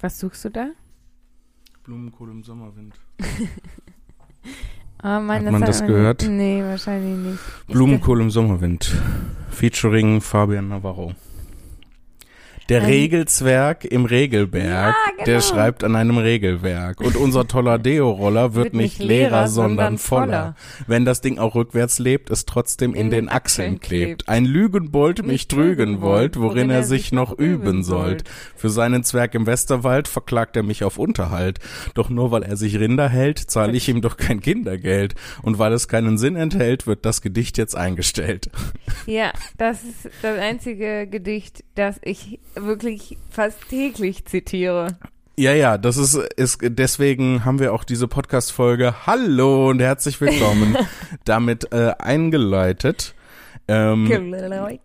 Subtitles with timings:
[0.00, 0.68] Was suchst du da?
[1.84, 2.94] Blumenkohl im Sommerwind.
[5.00, 6.26] Ah, mein, Hat man das gehört?
[6.28, 7.38] Nee, wahrscheinlich nicht.
[7.68, 8.96] Ich Blumenkohl im Sommerwind.
[9.48, 11.14] Featuring Fabian Navarro.
[12.68, 12.86] Der Ähm.
[12.86, 15.24] Regelzwerg im Regelberg, Ja, genau.
[15.24, 17.00] der schreibt an einem Regelwerk.
[17.00, 20.54] Und unser toller Deo-Roller wird, nicht leerer, sondern voller.
[20.86, 24.28] Wenn das Ding auch rückwärts lebt, es trotzdem in, den Achseln klebt.
[24.28, 28.24] Ein Lügenbold mich trügen wollt, worin er sich noch üben sollt.
[28.54, 31.60] Für seinen Zwerg im Westerwald verklagt er mich auf Unterhalt.
[31.94, 35.14] Doch nur weil er sich Rinder hält, zahle ich ihm doch kein Kindergeld.
[35.42, 38.50] Und weil es keinen Sinn enthält, wird das Gedicht jetzt eingestellt.
[39.06, 44.98] Ja, das ist das einzige Gedicht, das ich wirklich fast täglich zitiere.
[45.36, 50.76] Ja, ja, das ist, ist deswegen haben wir auch diese Podcast-Folge Hallo und herzlich willkommen
[51.24, 53.14] damit äh, eingeleitet.
[53.70, 54.34] Ähm,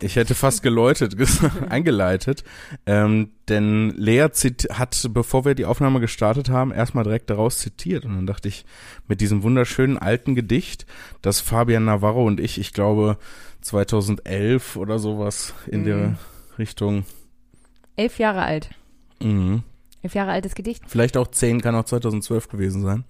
[0.01, 1.15] ich hätte fast geläutet,
[1.69, 2.43] eingeleitet,
[2.85, 4.27] ähm, denn Lea
[4.73, 8.65] hat, bevor wir die Aufnahme gestartet haben, erstmal direkt daraus zitiert und dann dachte ich,
[9.07, 10.85] mit diesem wunderschönen alten Gedicht,
[11.21, 13.17] das Fabian Navarro und ich, ich glaube
[13.61, 15.85] 2011 oder sowas in Mhm.
[15.85, 16.15] der
[16.59, 17.05] Richtung,
[17.95, 18.69] Elf Jahre alt.
[19.21, 19.63] mhm.
[20.01, 20.83] Elf Jahre altes Gedicht.
[20.87, 23.05] vielleicht auch 10, kann auch 2012 gewesen sein.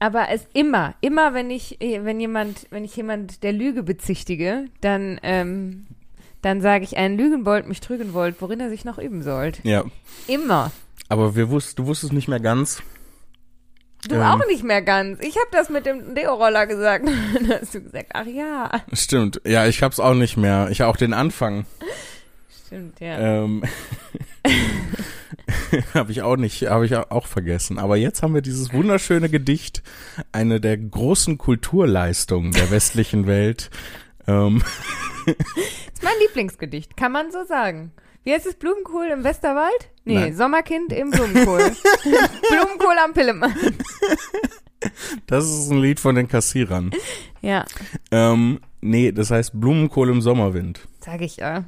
[0.00, 5.20] Aber es immer, immer wenn ich, wenn jemand, wenn ich jemand der Lüge bezichtige, dann,
[5.22, 5.86] ähm,
[6.40, 9.60] dann sage ich, ein Lügenbold mich trügen wollt, worin er sich noch üben sollt.
[9.62, 9.84] Ja,
[10.26, 10.72] Immer.
[11.08, 12.82] aber wir wusst, du wusstest nicht mehr ganz,
[14.08, 14.22] Du Ähm.
[14.22, 15.20] auch nicht mehr ganz.
[15.20, 17.06] Ich habe das mit dem Deo-Roller gesagt.
[17.34, 18.68] Dann hast du gesagt, ach ja.
[18.92, 19.40] Stimmt.
[19.46, 20.66] Ja, ich hab's auch nicht mehr.
[20.72, 21.66] Ich auch den Anfang.
[22.72, 23.18] Stimmt, ja.
[23.44, 23.62] Ähm,
[25.94, 27.78] habe ich auch nicht, habe ich auch vergessen.
[27.78, 29.82] Aber jetzt haben wir dieses wunderschöne Gedicht,
[30.32, 33.70] eine der großen Kulturleistungen der westlichen Welt.
[34.26, 34.62] Ähm,
[35.26, 35.34] Das
[35.92, 37.92] ist mein Lieblingsgedicht, kann man so sagen.
[38.24, 38.54] Wie heißt es?
[38.54, 39.90] Blumenkohl im Westerwald?
[40.04, 40.34] Nee, Nein.
[40.36, 41.58] Sommerkind im Blumenkohl.
[42.48, 43.54] Blumenkohl am Pillemann.
[45.26, 46.90] das ist ein Lied von den Kassierern.
[47.42, 47.66] Ja,
[48.10, 50.88] Ähm, nee, das heißt Blumenkohl im Sommerwind.
[51.00, 51.64] sag ich ja.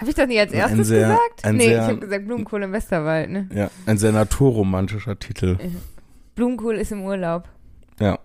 [0.00, 1.52] Habe ich das nicht als erstes sehr- gesagt?
[1.56, 3.48] nee, sehr- ich habe gesagt Blumenkohl im Westerwald, ne?
[3.54, 5.58] Ja, ein sehr naturromantischer Titel.
[6.34, 7.48] Blumenkohl ist im Urlaub.
[8.00, 8.18] Ja.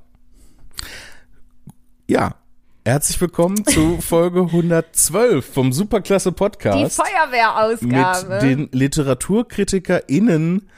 [2.07, 2.35] Ja.
[2.85, 8.33] Herzlich willkommen zu Folge 112 vom Superklasse Die Podcast Feuerwehrausgabe.
[8.35, 10.69] mit den LiteraturkritikerInnen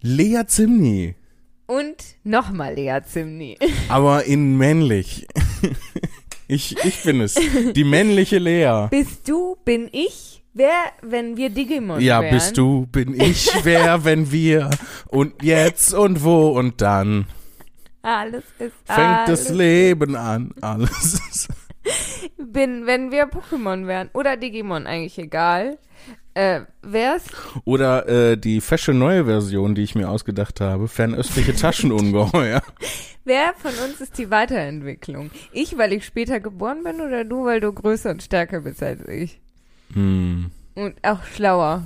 [0.00, 1.14] Lea Zimni,
[1.66, 1.94] Und
[2.24, 3.56] nochmal Lea Zimni.
[3.88, 5.28] aber in männlich.
[6.52, 7.36] Ich, ich bin es.
[7.76, 8.88] Die männliche Lea.
[8.90, 10.72] Bist du, bin ich, wer,
[11.02, 12.34] wenn wir Digimon Ja, wären?
[12.34, 14.70] bist du, bin ich, wer, wenn wir
[15.08, 17.26] und jetzt und wo und dann
[18.02, 19.44] Alles ist fängt alles.
[19.44, 20.52] das Leben an.
[20.60, 21.48] Alles ist
[22.38, 24.10] Bin, wenn wir Pokémon wären.
[24.12, 25.78] Oder Digimon, eigentlich egal.
[26.34, 27.24] Äh, wär's?
[27.64, 32.62] Oder äh, die fesche neue Version, die ich mir ausgedacht habe, fernöstliche Taschenungeheuer.
[33.24, 35.30] Wer von uns ist die Weiterentwicklung?
[35.52, 39.06] Ich, weil ich später geboren bin oder du, weil du größer und stärker bist als
[39.08, 39.40] ich?
[39.92, 40.50] Hm.
[40.74, 41.82] Und auch schlauer.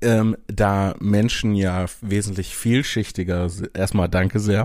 [0.00, 3.76] Ähm, da Menschen ja wesentlich vielschichtiger sind.
[3.76, 4.64] Erstmal danke sehr.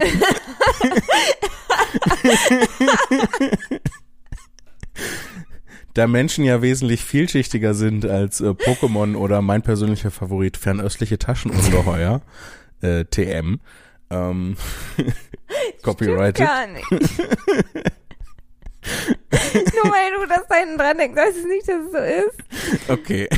[5.93, 12.21] da Menschen ja wesentlich vielschichtiger sind als äh, Pokémon oder mein persönlicher Favorit fernöstliche Taschenungeheuer,
[12.81, 13.59] äh, TM.
[14.09, 14.57] Ähm,
[15.83, 16.45] copyrighted.
[16.47, 16.85] Gar nicht.
[19.31, 22.89] Nur weil du das da hinten dran denkst, heißt es nicht, dass es so ist.
[22.89, 23.29] Okay.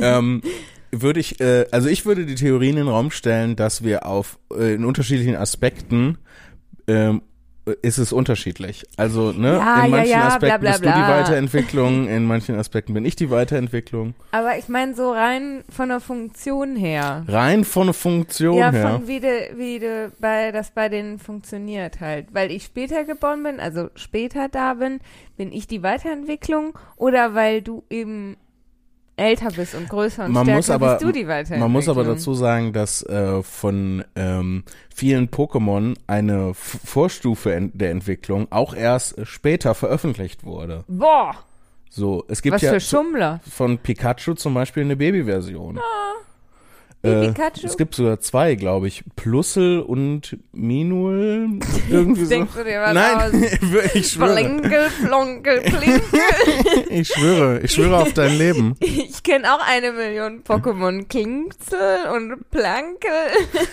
[0.00, 0.42] ähm,
[0.90, 4.38] würde ich, äh, also ich würde die Theorie in den Raum stellen, dass wir auf
[4.52, 6.18] äh, in unterschiedlichen Aspekten
[6.86, 7.22] ähm,
[7.82, 8.86] ist es unterschiedlich.
[8.96, 11.08] Also, ne, Ja, in ja, manchen ja, bla, Aspekten bla, bist du die bla.
[11.08, 14.14] Weiterentwicklung, in manchen Aspekten bin ich die Weiterentwicklung.
[14.30, 17.24] Aber ich meine so rein von der Funktion her.
[17.28, 18.90] Rein von der Funktion ja, her.
[18.90, 22.28] von wie, de, wie de bei, das bei denen funktioniert halt.
[22.32, 25.00] Weil ich später geboren bin, also später da bin,
[25.36, 28.36] bin ich die Weiterentwicklung oder weil du eben
[29.16, 31.60] älter bist und größer und Man stärker muss aber- bist du die Weiterentwicklung.
[31.60, 34.64] Man muss aber dazu sagen, dass äh, von ähm,
[34.94, 40.84] vielen Pokémon eine F Vorstufe der Entwicklung auch erst später veröffentlicht wurde.
[40.88, 41.34] Boah,
[41.88, 43.40] So, es gibt was ja für zu- Schummler.
[43.50, 45.76] von Pikachu zum Beispiel eine Babyversion.
[45.76, 45.80] Wie
[47.02, 47.32] Äh,
[47.62, 49.04] es gibt sogar zwei, glaube ich.
[49.14, 51.60] Plussel und Minul.
[51.90, 52.30] Irgendwie so.
[52.30, 53.94] Denkst du dir was Nein, aus?
[53.94, 54.34] ich schwöre.
[54.34, 56.20] Plinkel, plonkel, plinkel.
[56.88, 57.60] Ich schwöre.
[57.60, 58.74] Ich schwöre auf dein Leben.
[59.08, 61.06] Ich kenne auch eine Million Pokémon.
[61.08, 63.10] Klingsel und Plankel.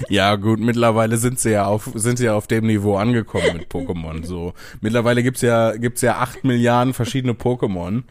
[0.10, 3.72] Ja, gut, mittlerweile sind sie ja auf, sind sie ja auf dem Niveau angekommen mit
[3.72, 4.26] Pokémon.
[4.26, 4.54] So.
[4.82, 8.04] Mittlerweile gibt's ja, gibt's ja acht Milliarden verschiedene Pokémon.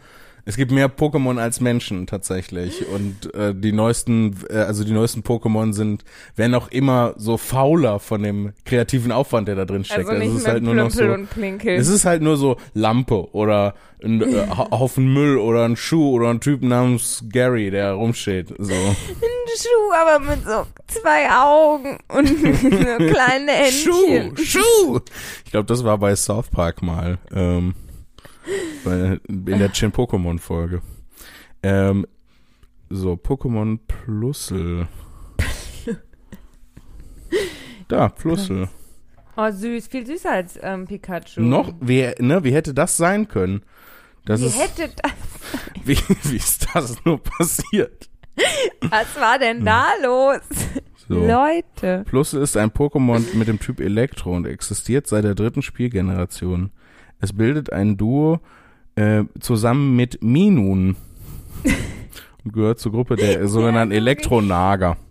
[0.44, 5.20] Es gibt mehr Pokémon als Menschen tatsächlich und äh, die neuesten, äh, also die neuesten
[5.22, 6.02] Pokémon sind,
[6.34, 10.08] werden auch immer so fauler von dem kreativen Aufwand, der da drin steckt.
[10.08, 11.16] Also nicht es ist halt nur noch so,
[11.64, 16.10] es ist halt nur so Lampe oder ein äh, Ha- Haufen Müll oder ein Schuh
[16.10, 18.48] oder ein Typ namens Gary, der rumsteht.
[18.58, 18.72] So.
[18.74, 18.96] ein
[19.56, 22.34] Schuh, aber mit so zwei Augen und so
[23.12, 24.36] kleine Händchen.
[24.36, 25.00] Schuh, Schuh.
[25.44, 27.18] Ich glaube, das war bei South Park mal.
[27.32, 27.74] Ähm,
[28.84, 30.82] in der Chin Pokémon Folge.
[31.62, 32.06] Ähm,
[32.90, 34.88] so, Pokémon Plusel.
[37.88, 38.68] Da, Plusel.
[39.36, 39.88] Oh, süß.
[39.88, 41.40] Viel süßer als ähm, Pikachu.
[41.40, 43.62] Noch, wie, ne, wie hätte das sein können?
[44.24, 45.12] Das Wie ist, hätte das,
[45.84, 48.08] wie, wie ist das nur passiert?
[48.80, 50.40] was war denn da los?
[50.74, 50.82] Hm.
[51.08, 51.26] So.
[51.26, 52.04] Leute.
[52.06, 56.70] Plusel ist ein Pokémon mit dem Typ Elektro und existiert seit der dritten Spielgeneration.
[57.22, 58.40] Es bildet ein Duo
[58.96, 60.96] äh, zusammen mit Minun
[62.44, 64.98] und gehört zur Gruppe der sogenannten Elektronager.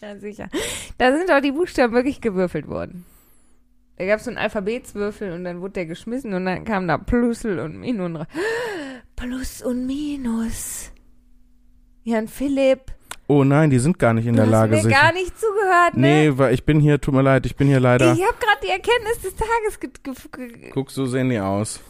[0.00, 0.48] Ja, sicher.
[0.96, 3.04] Da sind doch die Buchstaben wirklich gewürfelt worden.
[3.96, 6.98] Da gab es so einen Alphabetswürfel und dann wurde der geschmissen und dann kam da
[6.98, 8.16] Plusel und Minus.
[8.16, 8.26] rein.
[9.16, 10.92] Plus und Minus.
[12.04, 12.92] Jan Philipp.
[13.30, 14.92] Oh nein, die sind gar nicht in Du der hast Lage, mir sich.
[14.92, 16.00] gar nicht zugehört, ne?
[16.30, 18.12] Nee, weil ich bin hier, tut mir leid, ich bin hier leider.
[18.14, 20.14] Ich habe gerade die Erkenntnis des Tages ge ge
[20.60, 21.80] ge Guck, so sehen die aus.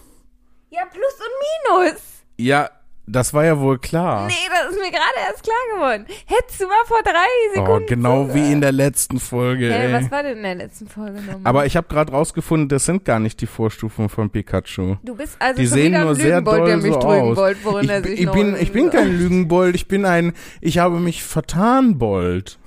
[0.71, 2.03] Ja, Plus und Minus.
[2.39, 2.69] Ja,
[3.09, 4.27] das war ja wohl klar.
[4.27, 6.07] Nee, das ist mir gerade erst klar geworden.
[6.27, 8.53] Hättest du mal vor drei oh, Sekunden genau wie zugehört.
[8.53, 9.73] in der letzten Folge.
[9.73, 9.93] Hey, ey.
[9.93, 11.41] was war denn in der letzten Folge nochmal?
[11.45, 14.97] Aber ich habe gerade rausgefunden, das sind gar nicht die Vorstufen von Pikachu.
[15.03, 17.37] du bist also die sehen nur ein sehr Lügenbold, der doll mich so drücken aus.
[17.37, 20.33] wollte, worin Ich, er sich ich, bin, ich bin so- kein Lügenbold, ich bin ein,
[20.61, 22.59] ich habe mich vertan, Bold.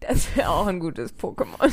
[0.00, 1.72] Das wäre auch ein gutes Pokémon.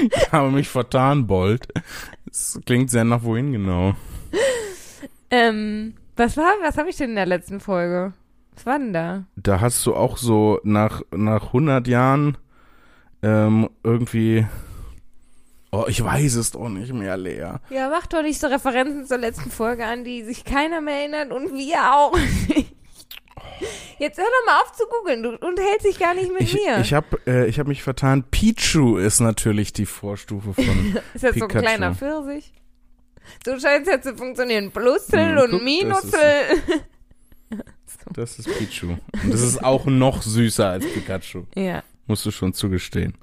[0.00, 1.66] Ich habe mich vertan, Bold.
[2.24, 3.94] Das klingt sehr nach wohin genau.
[5.30, 8.12] Ähm, was war, was habe ich denn in der letzten Folge?
[8.54, 9.24] Was war denn da?
[9.36, 12.36] Da hast du auch so nach, nach 100 Jahren
[13.22, 14.46] ähm, irgendwie,
[15.70, 17.54] oh, ich weiß es doch nicht mehr, Lea.
[17.70, 21.32] Ja, mach doch nicht so Referenzen zur letzten Folge an, die sich keiner mehr erinnert
[21.32, 22.14] und wir auch
[22.48, 22.74] nicht.
[23.98, 26.78] Jetzt hör doch mal auf zu googeln, du unterhältst dich gar nicht mit Ich, mir.
[26.80, 28.24] ich habe äh, ich hab mich vertan.
[28.30, 30.64] Pichu ist natürlich die Vorstufe von
[31.14, 31.58] ist das so ein Pikachu.
[31.64, 32.52] kleiner Pfirsich?
[33.44, 34.70] So scheint es ja zu funktionieren.
[34.70, 36.80] Plusel Hm, und guck, das Minusel.
[38.14, 38.88] Das ist Pichu.
[39.22, 41.44] Und das ist auch noch süßer als Pikachu.
[41.54, 43.14] Ja, Musst du schon zugestehen.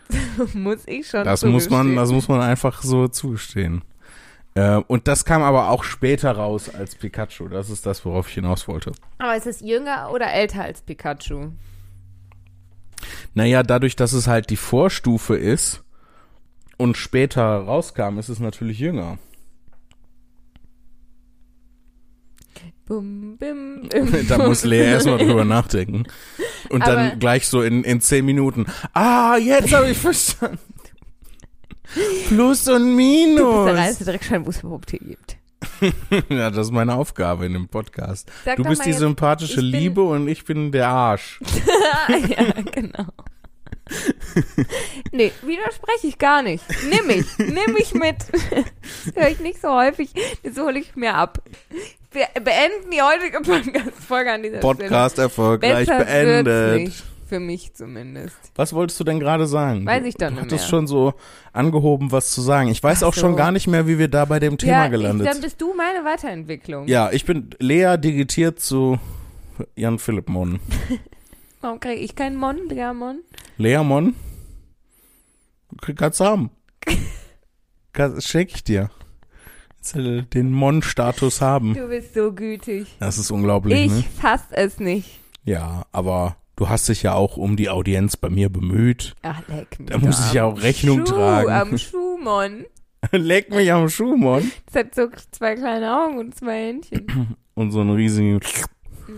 [0.52, 1.96] muss ich schon Das muss man, zugestehen.
[1.96, 3.82] das muss man einfach so zugestehen.
[4.54, 7.48] Äh, und das kam aber auch später raus als Pikachu.
[7.48, 8.92] Das ist das, worauf ich hinaus wollte.
[9.18, 11.52] Aber ist es jünger oder älter als Pikachu?
[13.34, 15.82] Naja, dadurch, dass es halt die Vorstufe ist
[16.76, 19.18] und später rauskam, ist es natürlich jünger.
[22.86, 26.04] Bum, bim, bim, da muss Lea erstmal drüber nachdenken.
[26.70, 28.66] Und Aber- dann gleich so in, in zehn Minuten.
[28.92, 30.58] Ah, jetzt habe ich verstanden.
[32.28, 33.70] Plus und Du bist der Minus.
[33.70, 35.36] reinste Dreckschein, wo es überhaupt hier gibt.
[36.28, 38.30] Ja, das ist meine Aufgabe in dem Podcast.
[38.44, 41.40] Sag Du bist die jetzt, sympathische Liebe und ich bin der Arsch.
[42.08, 43.06] ja, genau.
[45.12, 46.64] nee, widerspreche ich gar nicht.
[46.88, 48.16] Nimm mich, nimm mich mit.
[49.06, 50.10] Das höre ich nicht so häufig,
[50.42, 51.42] das hole ich mir ab.
[52.16, 55.26] Wir beenden die heutige Podcast-Folge an dieser Podcast Stelle.
[55.26, 56.80] erfolgreich Besser beendet.
[56.80, 57.04] nicht.
[57.28, 58.36] Für mich zumindest.
[58.54, 59.84] Was wolltest du denn gerade sagen?
[59.84, 60.68] Weiß Du- ich doch Du nicht hattest mehr.
[60.70, 61.12] schon so
[61.52, 62.68] angehoben, was zu sagen.
[62.70, 63.36] Ich weiß Ach auch schon so.
[63.36, 65.42] gar nicht mehr, wie wir da bei dem Thema ja, gelandet ich, dann sind.
[65.42, 66.88] bist du meine Weiterentwicklung.
[66.88, 68.98] Ja, ich bin Lea digitiert zu
[69.74, 70.58] Jan Philipp Mon.
[71.60, 73.18] Warum kriege ich keinen Mon, Digga, Mon?
[73.58, 74.14] Lea Mon?
[75.96, 76.50] Kannst du haben.
[77.92, 78.88] Kann- Schenk ich dir.
[79.94, 81.74] Äh, den Mon-Status haben.
[81.74, 82.86] Du bist so gütig.
[82.98, 84.04] Das ist unglaublich, Ich ne?
[84.20, 85.20] fass es nicht.
[85.44, 89.14] Ja, aber du hast dich ja auch um die Audienz bei mir bemüht.
[89.22, 89.88] Ach, leck mich.
[89.90, 91.50] Da muss ich ja auch Rechnung Schuh, tragen.
[91.50, 92.64] Am Schuh, Mon.
[93.12, 94.50] Leck mich am Schuh, Mon.
[94.72, 97.36] Das hat so zwei kleine Augen und zwei Händchen.
[97.54, 98.40] Und so einen riesigen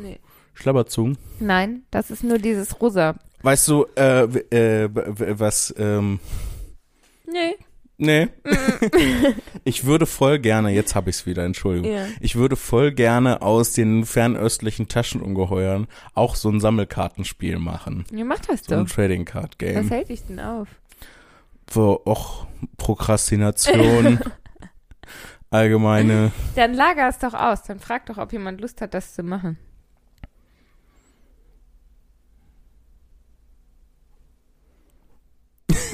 [0.02, 0.20] Nee.
[0.54, 1.18] Schlabberzungen.
[1.40, 3.16] Nein, das ist nur dieses Rosa.
[3.42, 4.88] Weißt du, äh, äh,
[5.38, 6.20] was, ähm,
[7.26, 7.56] Nee.
[7.98, 8.28] Nee.
[9.64, 11.92] ich würde voll gerne, jetzt habe ich's wieder, Entschuldigung.
[11.92, 12.06] Ja.
[12.20, 18.04] Ich würde voll gerne aus den fernöstlichen Taschenungeheuern auch so ein Sammelkartenspiel machen.
[18.12, 18.94] Ja, mach das So ein doch.
[18.94, 19.88] Trading Card Was Game.
[19.88, 20.68] hält dich denn auf?
[21.70, 22.46] Wo auch
[22.78, 24.20] Prokrastination,
[25.50, 26.32] allgemeine.
[26.56, 27.62] Dann lager es doch aus.
[27.64, 29.58] Dann frag doch, ob jemand Lust hat, das zu machen.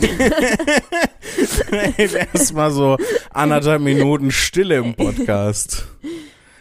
[2.32, 2.96] Erstmal so
[3.30, 5.86] anderthalb Minuten Stille im Podcast.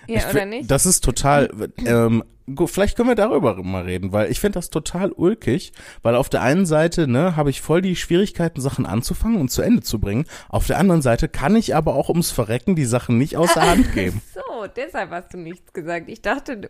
[0.08, 0.70] Ja, Ich oder nicht?
[0.70, 1.50] Das ist total,
[1.86, 2.24] ähm,
[2.54, 5.72] gu- vielleicht können wir darüber mal reden, weil ich finde das total ulkig,
[6.02, 9.62] weil auf der einen Seite, ne, habe ich voll die Schwierigkeiten, Sachen anzufangen und zu
[9.62, 10.26] Ende zu bringen.
[10.50, 13.64] Auf der anderen Seite kann ich aber auch ums Verrecken die Sachen nicht aus der
[13.70, 14.22] Hand geben.
[14.34, 14.42] So,
[14.76, 16.10] deshalb hast du nichts gesagt.
[16.10, 16.70] Ich dachte, du,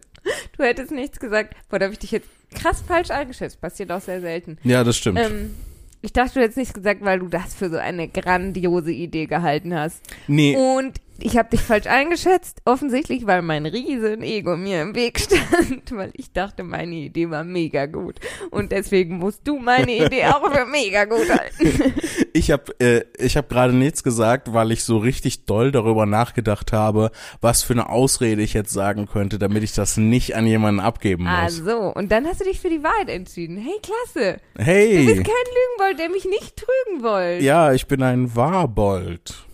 [0.58, 1.56] du hättest nichts gesagt.
[1.70, 3.60] Boah, da habe ich dich jetzt krass falsch eingeschätzt.
[3.60, 4.60] Passiert auch sehr selten.
[4.64, 5.18] Ja, das stimmt.
[5.20, 5.56] Ähm,
[6.04, 9.74] ich dachte, du hättest nichts gesagt, weil du das für so eine grandiose Idee gehalten
[9.74, 10.02] hast.
[10.28, 15.20] nee, Und ich habe dich falsch eingeschätzt, offensichtlich, weil mein riesen Ego mir im Weg
[15.20, 18.16] stand, weil ich dachte, meine Idee war mega gut.
[18.52, 21.94] Und deswegen musst du meine Idee auch für mega gut halten.
[22.34, 26.74] ich habe äh, ich hab gerade nichts gesagt, weil ich so richtig doll darüber nachgedacht
[26.74, 30.80] habe, was für eine Ausrede ich jetzt sagen könnte, damit ich das nicht an jemanden
[30.80, 31.34] abgeben muss.
[31.34, 33.58] Also, und dann hast du dich für die Wahrheit entschieden.
[33.58, 34.40] Hey, klasse.
[34.56, 37.44] Du hey, bist kein Lügenbold, der mich nicht trügen wollte.
[37.44, 39.46] ja, ich bin ein Warbold.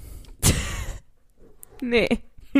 [1.81, 2.09] Nee.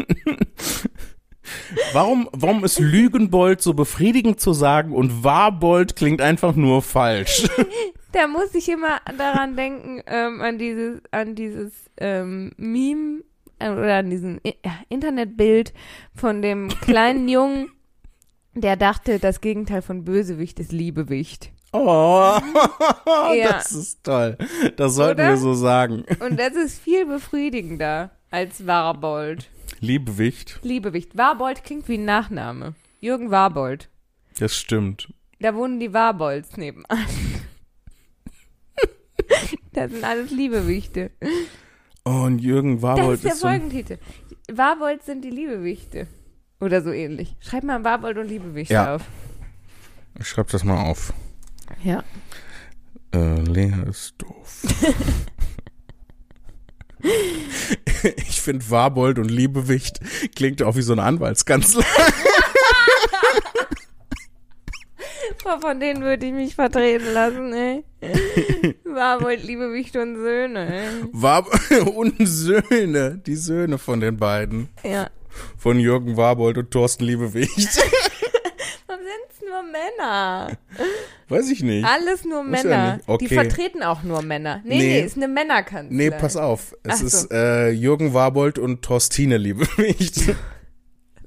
[1.94, 7.48] Warum, warum ist Lügenbold so befriedigend zu sagen und Warbold klingt einfach nur falsch?
[8.12, 13.22] Da muss ich immer daran denken, ähm, an dieses, an dieses ähm, Meme
[13.60, 15.74] äh, oder an diesen I ja, Internetbild
[16.16, 17.70] von dem kleinen Jungen,
[18.56, 21.52] der dachte, das Gegenteil von Bösewicht ist Liebewicht.
[21.72, 22.34] Oh,
[23.36, 23.52] Ja.
[23.52, 24.40] das ist toll.
[24.76, 25.30] Das sollten Oder?
[25.30, 26.04] wir so sagen.
[26.20, 29.50] Und das ist viel befriedigender als Warbold.
[29.80, 31.18] Liebewicht, Liebewicht.
[31.18, 32.74] Warbold klingt wie ein Nachname.
[33.00, 33.90] Jürgen Warbold.
[34.40, 35.14] das stimmt.
[35.40, 36.86] Da wohnen die Warbolds nebenan.
[39.72, 41.12] Das sind alles Liebewichte.
[42.04, 44.00] Und Jürgen Das Warbold ist der ist so ein, Folgentitel.
[44.52, 46.08] Warbolds sind die Liebewichte.
[46.60, 47.36] Oder so ähnlich.
[47.40, 48.96] Schreib mal Warbold und Liebewichte Ja.
[48.96, 49.04] auf.
[50.20, 51.14] Ich schreib das mal auf.
[51.84, 52.04] Ja.
[53.14, 54.64] Äh, Lea ist doof.
[58.50, 60.00] finde Warbold und Liebewicht
[60.36, 61.84] klingt auch wie so eine Anwaltskanzlei.
[65.62, 67.84] Von denen würde ich mich vertreten lassen, ey.
[68.86, 70.90] Warbold, Liebewicht und Söhne, ey.
[71.12, 71.46] War
[71.96, 74.70] und Söhne, die Söhne von den beiden.
[74.84, 75.12] Ja.
[75.58, 77.80] Von Jürgen Warbold und Thorsten Liebewicht.
[79.00, 80.58] Warum sind's nur Männer?
[81.30, 81.86] Weiß ich nicht.
[81.86, 82.96] Alles nur Muss ja Männer.
[82.98, 83.08] nicht.
[83.10, 83.28] Okay.
[83.28, 84.62] Die vertreten auch nur Männer.
[84.66, 84.84] Nee, Nee.
[84.84, 85.96] nee, ist eine Männerkanzlei.
[85.96, 86.76] Nee, pass auf.
[86.84, 87.06] Es so.
[87.06, 90.36] ist äh, Jürgen Warbold und Torstine Liebewicht.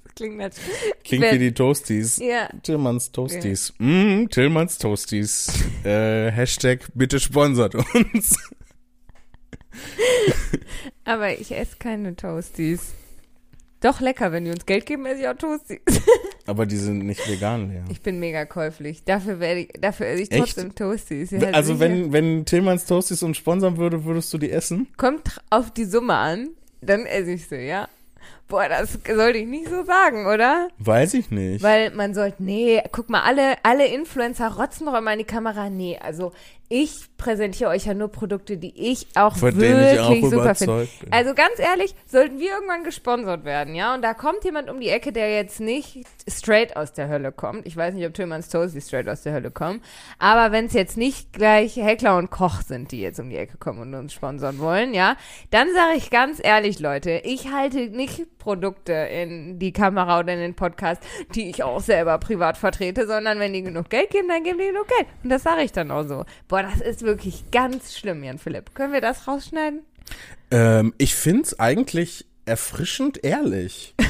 [0.04, 0.54] Das klingt nett.
[1.04, 2.18] Klingt wie die Toasties.
[2.18, 2.50] Ja.
[2.62, 3.72] Tillmanns Toasties.
[3.78, 5.50] Mm, Tillmanns Toasties.
[5.84, 8.36] äh, Hashtag bitte sponsert uns.
[11.04, 12.92] Aber ich esse keine Toasties.
[13.82, 15.80] Doch lecker, wenn die uns Geld geben, esse ich auch Toasties.
[16.46, 17.82] Aber die sind nicht vegan, Lea.
[17.90, 19.04] Ich bin mega käuflich.
[19.04, 20.40] Dafür werde ich, dafür esse ich Echt?
[20.40, 21.32] trotzdem Toasties.
[21.32, 21.80] Ja, also sicher.
[21.80, 24.86] wenn, wenn Tillmanns Toasties uns sponsern würde, würdest du die essen?
[24.96, 27.88] Kommt auf die Summe an, dann esse ich sie, ja.
[28.48, 30.68] Boah, das sollte ich nicht so sagen, oder?
[30.78, 31.62] Weiß ich nicht.
[31.62, 35.70] Weil man sollte, nee, guck mal, alle, alle Influencer rotzen doch immer in die Kamera.
[35.70, 36.32] Nee, also
[36.68, 40.88] ich präsentiere euch ja nur Produkte, die ich auch Von wirklich ich auch super finde.
[41.00, 41.12] bin.
[41.12, 44.88] Also ganz ehrlich, sollten wir irgendwann gesponsert werden, ja, und da kommt jemand um die
[44.88, 47.66] Ecke, der jetzt nicht straight aus der Hölle kommt.
[47.66, 49.80] Ich weiß nicht, ob Tillmanns Toasty straight aus der Hölle kommen,
[50.18, 53.56] aber wenn es jetzt nicht gleich Heckler und Koch sind, die jetzt um die Ecke
[53.56, 55.16] kommen und uns sponsern wollen, ja,
[55.50, 60.40] dann sage ich ganz ehrlich, Leute, ich halte nicht Produkte in die Kamera oder in
[60.40, 61.00] den Podcast,
[61.36, 64.66] die ich auch selber privat vertrete, sondern wenn die genug Geld geben, dann geben die
[64.66, 65.06] genug Geld.
[65.22, 66.24] Und das sage ich dann auch so.
[66.48, 67.11] Boah, das ist wirklich
[67.50, 68.74] ganz schlimm, Jan Philipp.
[68.74, 69.80] Können wir das rausschneiden?
[70.50, 73.94] Ähm, ich find's eigentlich erfrischend ehrlich.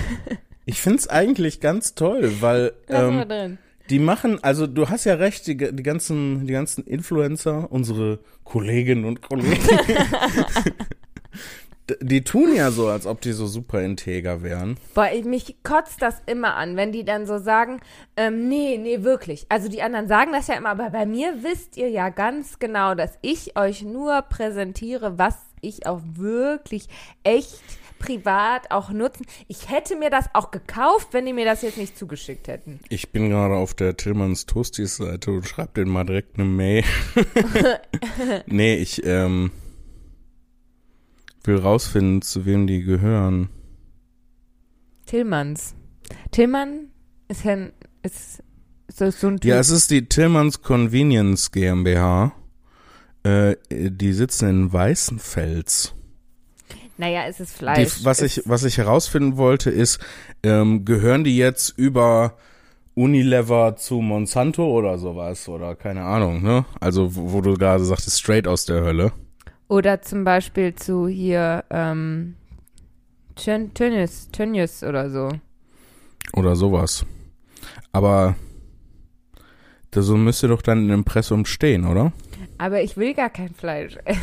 [0.65, 3.59] Ich find's eigentlich ganz toll, weil ähm,
[3.91, 9.05] die machen, also du hast ja recht, die, die ganzen, die ganzen Influencer, unsere Kolleginnen
[9.05, 9.59] und Kollegen,
[12.01, 14.77] die tun ja so, als ob die so super integer wären.
[14.95, 17.81] Boah, ich, mich kotzt das immer an, wenn die dann so sagen,
[18.17, 19.47] ähm, nee, nee, wirklich.
[19.49, 22.95] Also die anderen sagen das ja immer, aber bei mir wisst ihr ja ganz genau,
[22.95, 26.89] dass ich euch nur präsentiere, was ich auch wirklich
[27.25, 27.62] echt
[27.99, 29.25] privat auch nutzen.
[29.47, 32.81] Ich hätte mir das auch gekauft, wenn die mir das jetzt nicht zugeschickt hätten.
[32.89, 36.85] Ich bin gerade auf der Tillmanns Toasties Seite und schreib denen mal direkt eine Mail.
[38.47, 39.53] nee, ich ähm,
[41.45, 43.49] will rausfinden, zu wem die gehören.
[45.07, 45.75] Tillmanns.
[46.31, 46.89] Tillmann
[47.29, 47.73] ist ja ein,
[48.03, 48.43] ist,
[48.89, 49.51] so, so ein Typ.
[49.51, 52.33] Ja, es ist die Tillmanns Convenience GmbH.
[53.25, 55.95] Äh, die sitzen in Weißenfels.
[56.99, 58.05] naja, es ist Die, Fleisch.
[58.05, 60.01] was Es- ich, was ich herausfinden wollte, ist,
[60.43, 62.37] ähm, gehören die jetzt über
[62.95, 65.49] Unilever zu Monsanto oder sowas?
[65.49, 66.65] Oder keine Ahnung, ne?
[66.81, 69.13] Also, wo, wo du gerade sagtest, straight aus der Hölle.
[69.73, 72.35] Oder zum Beispiel zu hier ähm,
[73.37, 75.31] Tönnies, Tönnies oder so.
[76.35, 77.07] Oder sowas.
[77.91, 78.35] Aber
[79.95, 82.12] so müsste doch dann im Impressum stehen, oder?
[82.59, 84.21] Aber ich will gar kein Fleisch essen.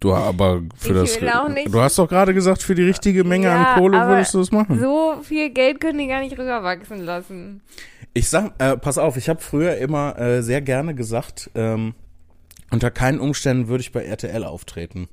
[0.00, 1.20] Du aber für Ich das.
[1.22, 4.06] will auch nicht- Du hast doch gerade gesagt, für die richtige Menge Ja, an Kohle
[4.06, 4.78] würdest du das machen.
[4.78, 7.62] So viel Geld können die gar nicht rüberwachsen lassen.
[8.12, 11.94] Ich sag, äh, pass auf, ich habe früher immer äh, sehr gerne gesagt, ähm,
[12.72, 15.08] unter keinen Umständen würde ich bei RTL auftreten.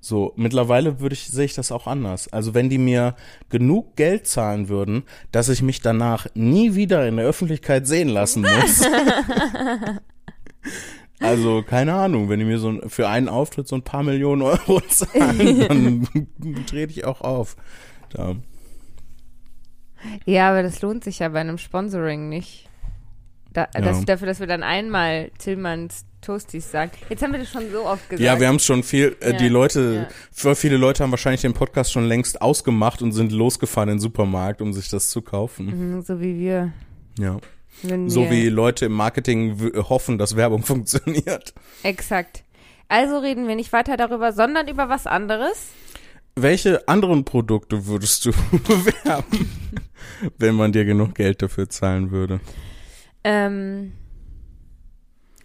[0.00, 2.32] So, mittlerweile würde ich, sehe ich das auch anders.
[2.32, 3.16] Also wenn die mir
[3.50, 5.02] genug Geld zahlen würden,
[5.32, 8.82] dass ich mich danach nie wieder in der Öffentlichkeit sehen lassen muss.
[11.20, 14.42] also, keine Ahnung, wenn die mir so ein, für einen Auftritt so ein paar Millionen
[14.42, 16.06] Euro zahlen,
[16.38, 17.56] dann trete ich auch auf.
[18.10, 18.36] Da.
[20.26, 22.68] Ja, aber das lohnt sich ja bei einem Sponsoring nicht.
[23.52, 23.80] Da, Ja.
[23.80, 26.90] das, dafür, dass wir dann einmal Tillmanns Toasties sagen.
[27.08, 28.24] Jetzt haben wir das schon so oft gesagt.
[28.24, 30.54] Ja, wir haben es schon viel, äh, Ja, die Leute, ja.
[30.54, 34.60] viele Leute haben wahrscheinlich den Podcast schon längst ausgemacht und sind losgefahren in den Supermarkt,
[34.60, 35.96] um sich das zu kaufen.
[35.96, 36.72] Mhm, So wie wir.
[37.18, 37.38] Ja.
[37.82, 41.54] Wenn So wir wie Leute im Marketing w- hoffen, dass Werbung funktioniert.
[41.82, 42.42] Exakt.
[42.88, 45.68] Also reden wir nicht weiter darüber, sondern über was anderes.
[46.34, 48.30] Welche anderen Produkte würdest du
[48.66, 49.50] bewerben,
[50.38, 52.40] wenn man dir genug Geld dafür zahlen würde?
[53.24, 53.92] Ähm,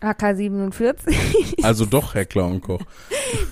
[0.04, 1.64] AK-47.
[1.64, 2.82] Also doch Heckler und Koch.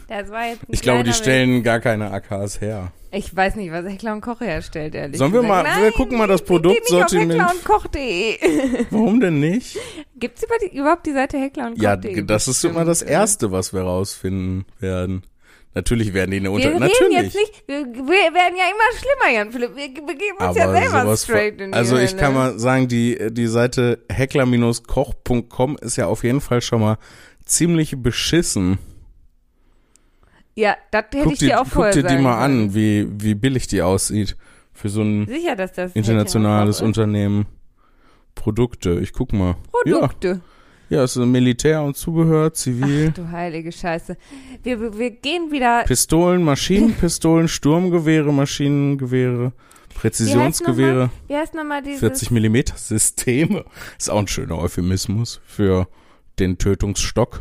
[0.07, 2.91] Das war jetzt Ich glaube, die stellen gar keine AKs her.
[3.13, 5.63] Ich weiß nicht, was Heckler und Koch herstellt, ehrlich Sollen wir gesagt.
[5.65, 7.31] mal- Nein, wir gucken mal das Geh nicht auf Produktsortiment.
[7.33, 8.85] Heckler und Koch.de.
[8.89, 9.77] Warum denn nicht?
[10.15, 12.23] Gibt's über die, überhaupt die Seite Heckler und Ja, Koch.de?
[12.23, 15.23] das ist immer das Erste, was wir rausfinden werden.
[15.73, 16.67] Natürlich werden die eine Wir Unter...
[16.69, 17.17] reden Natürlich.
[17.23, 19.75] jetzt nicht, wir, wir werden ja immer schlimmer, Jan Philipp.
[19.75, 22.19] Wir begeben uns ja selber straight in die Also ich Hölle.
[22.21, 26.97] kann mal sagen, die, die Seite heckler-koch.com ist ja auf jeden Fall schon mal
[27.45, 28.79] ziemlich beschissen.
[30.55, 32.63] Ja, das hätte Guck ich dir dir, auch guck vorher dir die mal können.
[32.63, 34.35] an, wie, wie billig die aussieht.
[34.73, 37.45] Für so ein Sicher, das internationales Unternehmen.
[38.35, 39.55] Produkte, ich guck mal.
[39.71, 40.27] Produkte.
[40.27, 40.39] Ja,
[40.91, 43.07] ja, es ist Militär und Zubehör, zivil.
[43.11, 44.17] Ach, du heilige Scheiße.
[44.61, 45.83] Wir, wir, gehen wieder.
[45.85, 49.53] Pistolen, Maschinenpistolen, Sturmgewehre, Maschinengewehre,
[49.95, 52.01] Präzisionsgewehre, Wie heißt nochmal dieses?
[52.01, 53.63] 40 Millimeter Systeme.
[53.97, 55.87] Ist auch ein schöner Euphemismus für
[56.39, 57.39] den Tötungsstock.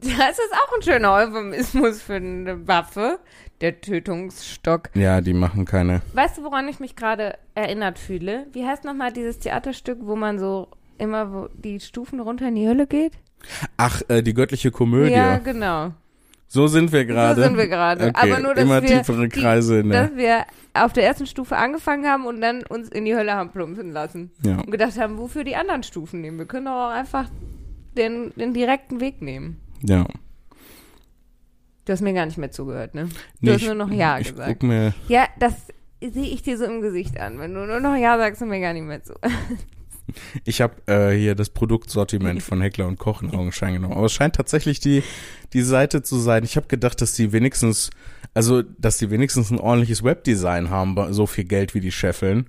[0.00, 3.18] Das ist auch ein schöner Euphemismus für eine Waffe.
[3.60, 4.88] Der Tötungsstock.
[4.94, 6.00] Ja, die machen keine.
[6.14, 8.46] Weißt du, woran ich mich gerade erinnert fühle?
[8.52, 12.66] Wie heißt nochmal dieses Theaterstück, wo man so immer wo die Stufen runter in die
[12.68, 13.12] Hölle geht?
[13.76, 15.12] Ach, äh, die göttliche Komödie.
[15.12, 15.92] Ja, genau.
[16.50, 17.42] So sind wir gerade.
[17.42, 18.06] So sind wir gerade.
[18.08, 20.08] Okay, Aber nur, dass immer wir, tiefere Kreise der.
[20.08, 23.50] dass wir auf der ersten Stufe angefangen haben und dann uns in die Hölle haben
[23.50, 24.30] plumpsen lassen.
[24.44, 24.56] Ja.
[24.58, 26.38] Und gedacht haben, wofür die anderen Stufen nehmen?
[26.38, 27.28] Wir können doch auch einfach
[27.96, 29.60] den, den direkten Weg nehmen.
[29.82, 30.06] ja.
[31.84, 33.04] Du hast mir gar nicht mehr zugehört, ne?
[33.06, 34.60] Du Nee, hast nur noch Ja ich gesagt.
[34.60, 35.54] Guck mir, Ja, das
[36.02, 37.38] sehe ich dir so im Gesicht an.
[37.38, 39.14] Wenn du nur noch Ja sagst, und mir gar nicht mehr zu.
[40.44, 43.94] ich habe äh, hier das Produktsortiment von Heckler und Koch in Augenschein genommen.
[43.94, 45.02] Aber es scheint tatsächlich die,
[45.52, 46.44] die Seite zu sein.
[46.44, 47.90] Ich habe gedacht, dass die wenigstens,
[48.34, 52.48] also, dass die wenigstens ein ordentliches Webdesign haben, so viel Geld wie die scheffeln.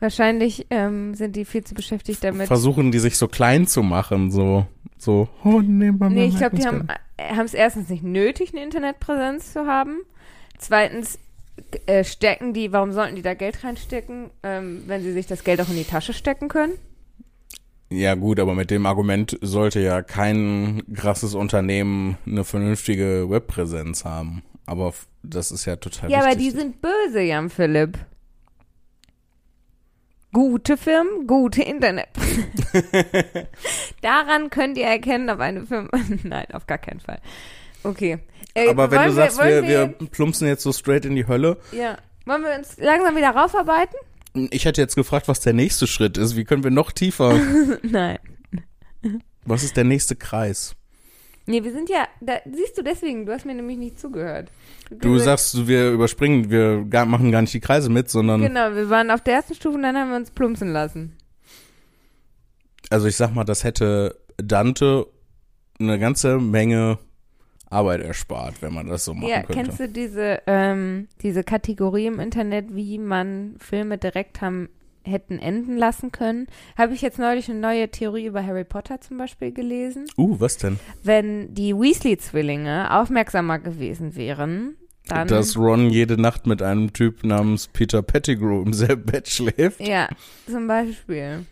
[0.00, 2.46] Wahrscheinlich ähm, sind die viel zu beschäftigt damit.
[2.46, 6.08] Versuchen die sich so klein zu machen, so, so, oh, wir mal.
[6.08, 6.84] Nee, ich glaube, die uns
[7.18, 10.00] haben es erstens nicht nötig, eine Internetpräsenz zu haben.
[10.58, 11.18] Zweitens
[11.86, 15.60] äh, stecken die, warum sollten die da Geld reinstecken, ähm, wenn sie sich das Geld
[15.60, 16.72] auch in die Tasche stecken können?
[17.90, 24.42] Ja, gut, aber mit dem Argument sollte ja kein krasses Unternehmen eine vernünftige Webpräsenz haben.
[24.66, 26.44] Aber das ist ja total Ja, aber wichtig.
[26.44, 27.98] die sind böse, Jan Philipp.
[30.32, 32.08] Gute Firmen, gute Internet.
[34.02, 35.88] Daran könnt ihr erkennen, ob eine Firma.
[36.22, 37.18] Nein, auf gar keinen Fall.
[37.82, 38.18] Okay.
[38.52, 41.56] Äh, Aber wenn du sagst, wollen wir, wir plumpsen jetzt so straight in die Hölle,
[41.72, 41.96] Ja.
[42.26, 43.96] Wollen wir uns langsam wieder raufarbeiten?
[44.34, 46.36] Ich hätte jetzt gefragt, was der nächste Schritt ist.
[46.36, 47.38] Wie können wir noch tiefer?
[47.82, 48.18] Nein.
[49.44, 50.74] was ist der nächste Kreis?
[51.46, 54.50] Nee, wir sind ja, da, siehst du deswegen, du hast mir nämlich nicht zugehört.
[54.90, 58.90] Du sagst, wir überspringen, wir gar, machen gar nicht die Kreise mit, sondern, Genau, wir
[58.90, 61.16] waren auf der ersten Stufe und dann haben wir uns plumpsen lassen.
[62.90, 65.06] also ich sag mal, das hätte Dante
[65.80, 66.98] eine ganze Menge
[67.70, 69.52] Arbeit erspart, wenn man das so machen ja, könnte.
[69.52, 74.68] kennst du diese, ähm, diese Kategorie im Internet, wie man Filme direkt haben,
[75.04, 76.46] hätten enden lassen können?
[76.76, 80.06] Habe ich jetzt neulich eine neue Theorie über Harry Potter zum Beispiel gelesen.
[80.16, 80.78] Uh, was denn?
[81.02, 84.76] Wenn die Weasley-Zwillinge aufmerksamer gewesen wären,
[85.08, 85.28] dann.
[85.28, 89.80] Dass Ron jede Nacht mit einem Typ namens Peter Pettigrew im selben Bett schläft.
[89.80, 90.08] ja,
[90.46, 91.46] zum Beispiel.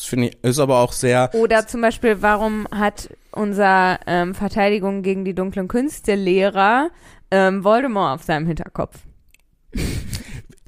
[0.00, 1.28] Das finde ich, ist aber auch sehr.
[1.34, 6.88] Oder zum Beispiel, warum hat unser ähm, Verteidigung gegen die dunklen Künste Lehrer
[7.30, 8.96] ähm, Voldemort auf seinem Hinterkopf?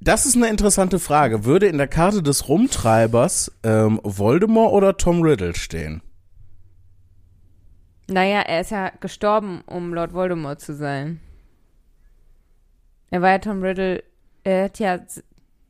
[0.05, 1.45] Das ist eine interessante Frage.
[1.45, 6.03] Würde in der Karte des Rumtreibers ähm, Voldemort oder Tom Riddle stehen?
[8.09, 11.21] Naja, er ist ja gestorben, um Lord Voldemort zu sein.
[13.13, 14.03] Er war ja Tom Riddle,
[14.43, 14.99] er hat ja,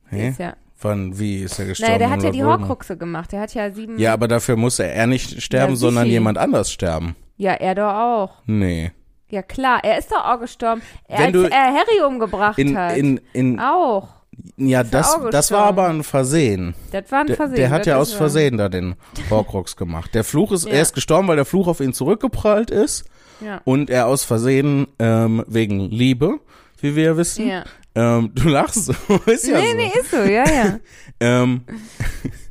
[0.09, 0.29] Hä?
[0.29, 1.93] ist ja Wann, wie ist er gestorben?
[1.93, 2.43] Naja, der hat ja die?
[2.43, 3.31] Horcruxe gemacht.
[3.31, 3.97] Der hat ja sieben.
[3.97, 7.15] Ja, aber dafür musste er nicht sterben, Ja, sondern jemand anders sterben.
[7.37, 8.31] Ja, er doch auch.
[8.45, 8.91] Nee.
[9.29, 9.79] Ja, klar.
[9.83, 10.81] Er ist doch auch gestorben.
[11.07, 12.97] Er, Wenn als du er Harry umgebracht In, hat.
[12.97, 14.09] in, in, auch.
[14.57, 16.75] ja, er das, das war aber ein Versehen.
[16.91, 17.55] Das war ein Der, Versehen.
[17.55, 18.13] der hat das ja aus.
[18.13, 18.95] Versehen da den
[19.31, 20.13] Horcrux gemacht.
[20.13, 20.73] Der Fluch ist, Ja.
[20.73, 23.05] er ist gestorben, weil der Fluch auf ihn zurückgeprallt ist
[23.43, 23.61] Ja.
[23.63, 26.39] und er aus Versehen ähm, wegen Liebe,
[26.79, 27.47] wie wir wissen.
[27.47, 27.63] ja.
[27.95, 28.93] Ähm, du lachst, so,
[29.25, 29.77] ist ja nee, so.
[29.77, 30.79] nee, ist so, ja, ja.
[31.19, 31.61] Ähm,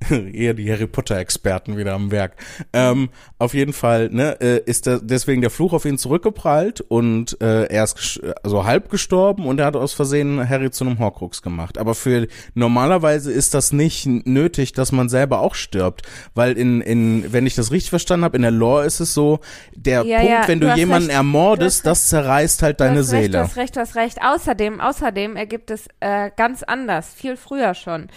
[0.32, 2.36] eher die Harry Potter Experten wieder am Werk.
[2.72, 7.40] Ähm, auf jeden Fall, ne, äh, ist der, deswegen der Fluch auf ihn zurückgeprallt und
[7.40, 11.42] äh, er ist also halb gestorben und er hat aus Versehen Harry zu einem Horcrux
[11.42, 11.78] gemacht.
[11.78, 16.02] Aber für normalerweise ist das nicht nötig, dass man selber auch stirbt,
[16.34, 19.40] weil in in wenn ich das richtig verstanden habe, in der Lore ist es so,
[19.74, 21.16] der Ja, Punkt, ja, wenn du, du jemanden recht.
[21.16, 23.32] ermordest, Du das zerreißt halt deine hast recht, Seele.
[23.32, 24.18] Du hast recht, du hast recht.
[24.22, 28.08] Außerdem, außerdem ergibt es äh, ganz anders, viel früher schon.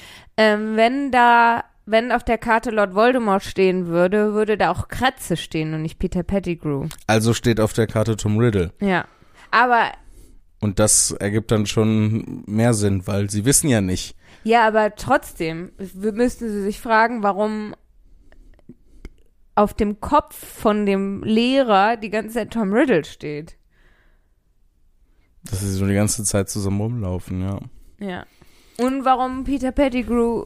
[0.42, 5.38] Ähm, wenn da, wenn auf der Karte Lord Voldemort stehen würde, würde da auch Kratze
[5.38, 6.88] stehen und nicht Peter Pettigrew.
[7.06, 8.72] Also steht auf der Karte Tom Riddle.
[8.80, 9.06] Ja.
[9.52, 9.92] Aber,
[10.62, 14.16] Und das ergibt dann schon mehr Sinn, weil sie wissen ja nicht.
[14.44, 17.76] ja, aber trotzdem, müssten Sie sich fragen, warum
[19.56, 23.58] auf dem Kopf von dem Lehrer die ganze Zeit Tom Riddle steht.
[25.44, 27.60] Dass sie so die ganze Zeit zusammen rumlaufen, ja.
[28.00, 28.26] Ja.
[28.82, 30.46] Und warum Peter Pettigrew,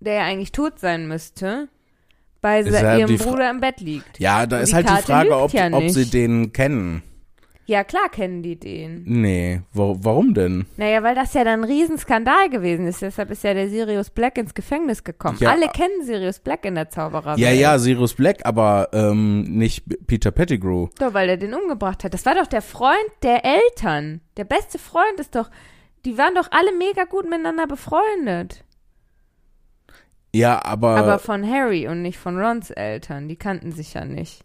[0.00, 1.68] der ja eigentlich tot sein müsste,
[2.40, 4.18] bei ja ihrem die Fra- Bruder im Bett liegt.
[4.18, 6.52] Ja, da Und ist die halt die Karte Frage, lügt ob, ja ob sie den
[6.52, 7.02] kennen.
[7.66, 9.04] Ja, klar kennen die den.
[9.06, 10.66] Nee, wo, warum denn?
[10.76, 13.00] Naja, weil das ja dann ein Riesenskandal gewesen ist.
[13.00, 15.38] Deshalb ist ja der Sirius Black ins Gefängnis gekommen.
[15.40, 15.50] Ja.
[15.50, 17.38] Alle kennen Sirius Black in der Zauberer.
[17.38, 20.88] Ja, ja, Sirius Black, aber ähm, nicht Peter Pettigrew.
[20.98, 22.12] Doch, weil er den umgebracht hat.
[22.12, 24.20] Das war doch der Freund der Eltern.
[24.36, 25.48] Der beste Freund ist doch.
[26.04, 28.64] Die waren doch alle mega gut miteinander befreundet.
[30.34, 33.28] Ja, aber, Aber von Harry und nicht von Rons Eltern.
[33.28, 34.44] Die kannten sich ja nicht.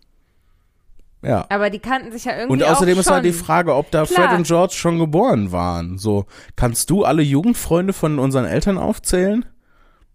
[1.22, 1.46] ja.
[1.50, 3.32] Aber die kannten sich ja irgendwie Und außerdem auch ist halt die.
[3.34, 4.30] Frage, ob da Klar.
[4.30, 5.98] Fred und George schon geboren waren.
[6.00, 9.46] So, kannst du alle Jugendfreunde von unseren Eltern aufzählen?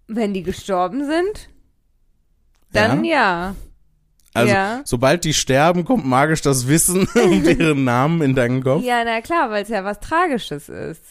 [0.08, 1.48] Wenn die gestorben sind,
[2.72, 3.54] dann ja.
[4.34, 4.80] Also, Ja.
[4.84, 8.82] sobald die sterben, kommt magisch das Wissen um deren Namen in deinen Kopf.
[8.82, 11.02] Ja, na klar, weil es ja was Tragisches ist.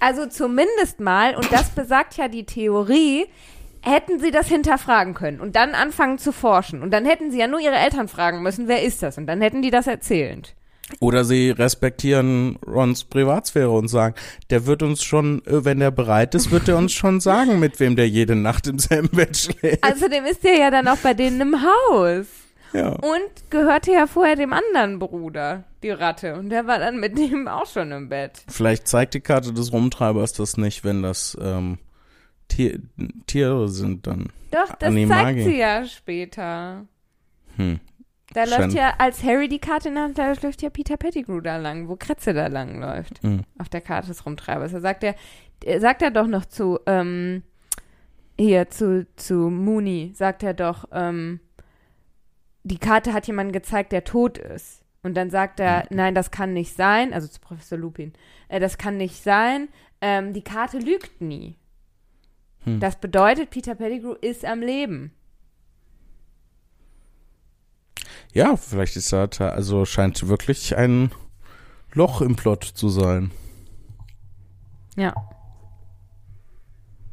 [0.00, 3.26] Also zumindest mal, und das besagt ja die Theorie,
[3.82, 6.82] hätten sie das hinterfragen können und dann anfangen zu forschen.
[6.82, 9.18] Und dann hätten sie ja nur ihre Eltern fragen müssen, wer ist das?
[9.18, 10.54] Und dann hätten die das erzählt.
[11.00, 14.14] Oder sie respektieren Rons Privatsphäre und sagen,
[14.50, 17.78] der wird uns schon, äh, wenn er bereit ist, wird er uns schon sagen, mit
[17.78, 19.84] wem der jede Nacht im selben Bett schläft.
[19.84, 22.26] Außerdem ist der ja dann auch bei denen im Haus.
[22.72, 22.90] Ja.
[22.90, 26.34] Und gehörte ja vorher dem anderen Bruder, die Ratte.
[26.36, 28.42] Und der war dann mit dem auch schon im Bett.
[28.48, 31.78] Vielleicht zeigt die Karte des Rumtreibers das nicht, wenn das ähm,
[32.48, 32.80] Tier,
[33.26, 34.28] Tiere sind dann.
[34.50, 35.22] Doch, das Animagi.
[35.22, 36.86] zeigt sie ja später.
[37.56, 37.80] Hm.
[38.34, 40.96] Da Schein- läuft ja, als Harry die Karte in der Hand hat, läuft ja Peter
[40.98, 43.22] Pettigrew da lang, wo Kretze da lang läuft.
[43.22, 43.42] Hm.
[43.58, 44.72] Auf der Karte des Rumtreibers.
[44.72, 45.14] Da sagt er,
[45.64, 47.42] er sagt er doch noch zu, ähm,
[48.38, 51.40] hier, zu, zu Mooney, sagt er doch, ähm,
[52.68, 54.82] die Karte hat jemanden gezeigt, der tot ist.
[55.02, 58.12] Und dann sagt er, nein, das kann nicht sein, also zu Professor Lupin,
[58.48, 59.68] äh, das kann nicht sein,
[60.00, 61.56] ähm, die Karte lügt nie.
[62.64, 62.80] Hm.
[62.80, 65.12] Das bedeutet, Peter Pettigrew ist am Leben.
[68.32, 71.12] Ja, vielleicht ist da, ta- also scheint wirklich ein
[71.92, 73.30] Loch im Plot zu sein.
[74.96, 75.14] Ja.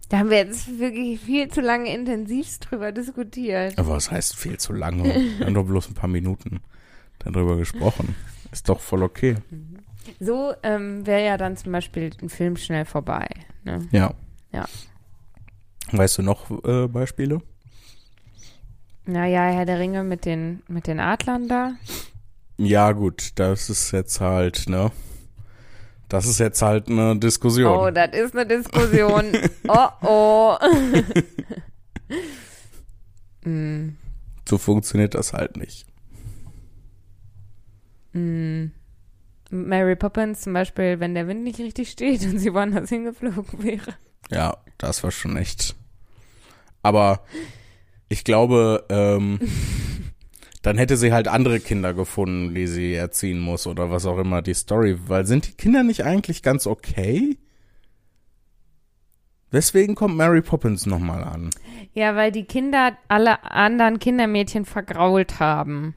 [0.09, 3.77] Da haben wir jetzt wirklich viel zu lange intensivst drüber diskutiert.
[3.77, 5.03] Aber was heißt viel zu lange?
[5.03, 6.61] Wir haben doch bloß ein paar Minuten
[7.19, 8.15] darüber gesprochen.
[8.51, 9.35] Ist doch voll okay.
[10.19, 13.27] So ähm, wäre ja dann zum Beispiel ein Film schnell vorbei.
[13.63, 13.87] Ne?
[13.91, 14.13] Ja.
[14.51, 14.65] Ja.
[15.91, 17.41] Weißt du noch äh, Beispiele?
[19.05, 21.73] Naja, Herr der Ringe mit den, mit den Adlern da.
[22.57, 24.91] Ja, gut, das ist jetzt halt, ne?
[26.09, 27.75] Das ist jetzt halt eine Diskussion.
[27.75, 29.25] Oh, das ist eine Diskussion.
[29.67, 30.57] oh, oh.
[33.49, 33.89] mm,
[34.47, 35.85] So funktioniert das halt nicht.
[38.13, 38.65] mm.
[39.51, 43.93] Mary Poppins zum Beispiel, wenn der Wind nicht richtig steht und sie woanders hingeflogen wäre.
[44.31, 45.75] Ja, das war schon echt
[46.81, 47.21] Aber
[48.09, 49.39] ich glaube, ähm,
[50.65, 54.41] dann hätte sie halt andere Kinder gefunden, die sie erziehen muss oder was auch immer
[54.41, 54.97] die Story.
[55.07, 57.37] Weil sind die Kinder nicht eigentlich ganz okay?
[59.51, 61.51] Weswegen kommt Mary Poppins nochmal an?
[61.93, 65.93] Ja, weil die Kinder alle anderen Kindermädchen vergrault haben.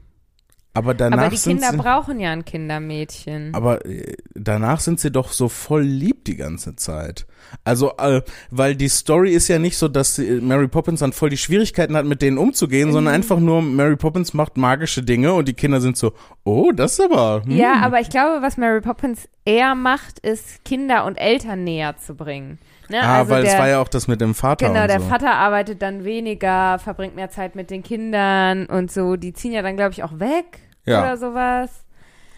[0.73, 3.53] Aber danach Aber die sind Kinder sie, brauchen ja ein Kindermädchen.
[3.55, 7.25] aber äh, danach sind sie doch so voll lieb die ganze Zeit.
[7.63, 11.31] Also, äh, weil die Story ist ja nicht so, dass sie, Mary Poppins dann voll
[11.31, 13.15] die Schwierigkeiten hat, mit denen umzugehen, sondern Mhm.
[13.17, 17.01] einfach nur Mary Poppins macht magische Dinge und die Kinder sind so, oh, das ist
[17.01, 17.43] aber.
[17.45, 17.57] Hm.
[17.57, 22.15] Ja, aber ich glaube, was Mary Poppins eher macht, ist Kinder und Eltern näher zu
[22.15, 22.59] bringen.
[22.89, 23.01] Ne?
[23.01, 25.07] Ah, also weil der, es war ja auch das mit dem Vater Genau, der so.
[25.07, 29.15] Vater arbeitet dann weniger, verbringt mehr Zeit mit den Kindern und so.
[29.15, 31.01] Die ziehen ja dann, glaube ich, auch weg Ja.
[31.01, 31.69] oder sowas.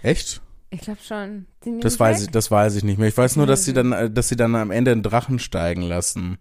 [0.03, 0.41] Echt?
[0.69, 1.45] Ich glaube schon.
[1.81, 2.25] Das weiß weg?
[2.27, 3.07] ich, das weiß ich nicht mehr.
[3.07, 3.75] Ich weiß nur, dass sie Mhm.
[3.75, 6.37] dann, äh, dass sie dann am Ende einen Drachen steigen lassen.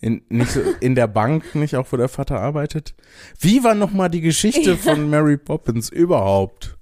[0.00, 2.94] In, nicht in der Bank, nicht auch, wo der Vater arbeitet.
[3.40, 6.76] Wie war nochmal die Geschichte von Mary Poppins überhaupt?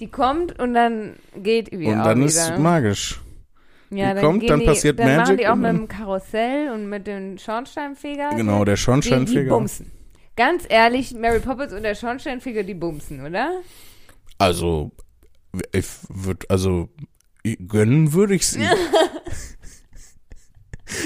[0.00, 2.26] Die kommt und dann geht die und dann wieder.
[2.26, 3.20] ist magisch.
[3.90, 6.70] Ja, die dann kommt, dann die, passiert dann machen Magic die auch mit dem Karussell
[6.72, 8.30] und mit dem Schornsteinfeger.
[8.36, 9.48] Genau, der Die, die Schornsteinfeger.
[9.50, 9.92] bumsen.
[10.36, 13.60] Ganz ehrlich, Mary Poppins und der Schornsteinfeger, die bumsen, oder?
[14.38, 14.92] Also,
[15.72, 16.88] ich würde, also,
[17.66, 18.62] gönnen würde ich sie.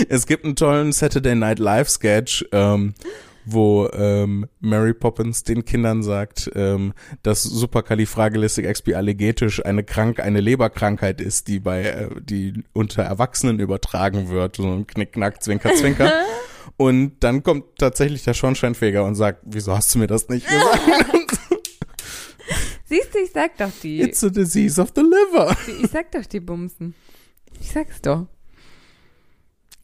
[0.09, 2.95] es gibt einen tollen Saturday Night Live Sketch, ähm,
[3.45, 11.49] wo ähm, Mary Poppins den Kindern sagt, ähm, dass Superkalifragilistikexpialigetisch eine krank eine Leberkrankheit ist,
[11.49, 16.13] die bei äh, die unter Erwachsenen übertragen wird, so ein Knickknack Zwinker Zwinker.
[16.77, 20.81] Und dann kommt tatsächlich der Schornsteinfeger und sagt, wieso hast du mir das nicht gesagt?
[22.85, 24.01] Siehst du, ich sag doch die.
[24.01, 25.57] It's a disease of the liver.
[25.81, 26.95] Ich sag doch die Bumsen.
[27.61, 28.27] Ich sag's doch.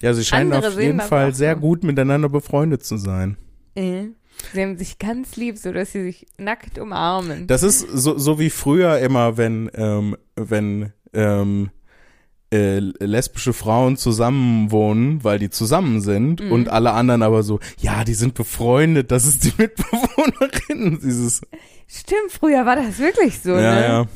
[0.01, 3.37] Ja, sie scheinen Andere auf jeden Fall sehr gut miteinander befreundet zu sein.
[3.79, 4.09] Äh.
[4.53, 7.47] Sie haben sich ganz lieb, so dass sie sich nackt umarmen.
[7.49, 11.71] Das ist so, so wie früher immer, wenn, ähm, wenn ähm,
[12.53, 16.53] äh, lesbische Frauen zusammenwohnen, weil die zusammen sind Mhm.
[16.53, 21.01] und alle anderen aber so, ja, die sind befreundet, das ist die Mitbewohnerin.
[21.03, 21.41] Dieses,
[21.89, 23.83] Stimmt, früher war das wirklich so, ja, ne?
[23.83, 24.07] ja.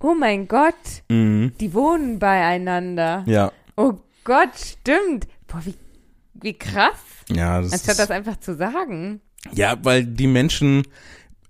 [0.00, 0.74] Oh mein Gott,
[1.08, 1.52] Mhm.
[1.60, 3.24] die wohnen beieinander.
[3.26, 5.26] Ja, Oh Gott, stimmt.
[5.48, 5.74] Boah, wie,
[6.42, 6.98] wie krass.
[7.28, 9.20] ja, das Anstatt ist, das einfach zu sagen.
[9.52, 10.84] ja, weil die Menschen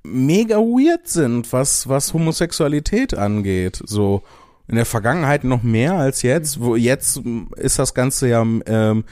[0.02, 3.80] mega weird sind, was, was Homosexualität angeht.
[3.84, 4.22] So
[4.68, 6.60] in der Vergangenheit noch mehr als jetzt.
[6.60, 7.20] Wo jetzt
[7.56, 9.04] ist das Ganze ja, ähm,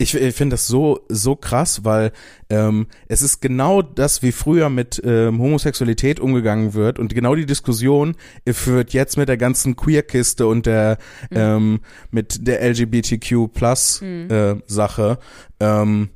[0.00, 2.12] ich, ich finde das so, so krass, weil
[2.48, 7.44] ähm, es ist genau das, wie früher mit ähm, Homosexualität umgegangen wird und genau die
[7.44, 8.16] Diskussion
[8.50, 10.96] führt jetzt mit der ganzen Queer-Kiste und der
[11.30, 15.18] ähm, mit der LGBTQ Plus äh, Sache.
[15.60, 16.08] Ähm,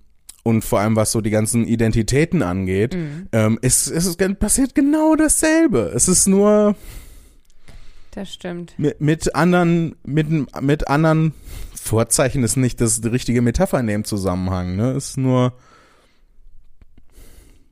[0.42, 2.94] und vor allem was so die ganzen Identitäten angeht,
[3.32, 5.92] ähm, es, es ist, passiert genau dasselbe.
[5.94, 6.74] Es ist nur
[8.14, 8.78] Das stimmt.
[8.78, 10.28] mit, mit anderen, mit,
[10.62, 11.34] mit anderen
[11.74, 14.92] Vorzeichen ist nicht das die richtige Metapher in dem Zusammenhang, ne?
[14.92, 15.52] Ist nur,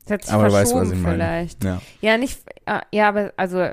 [0.05, 1.15] Das aber verschoben was ich meine.
[1.15, 1.63] vielleicht.
[1.63, 1.81] Ja.
[2.01, 3.69] Ja, nicht, äh, ja, aber also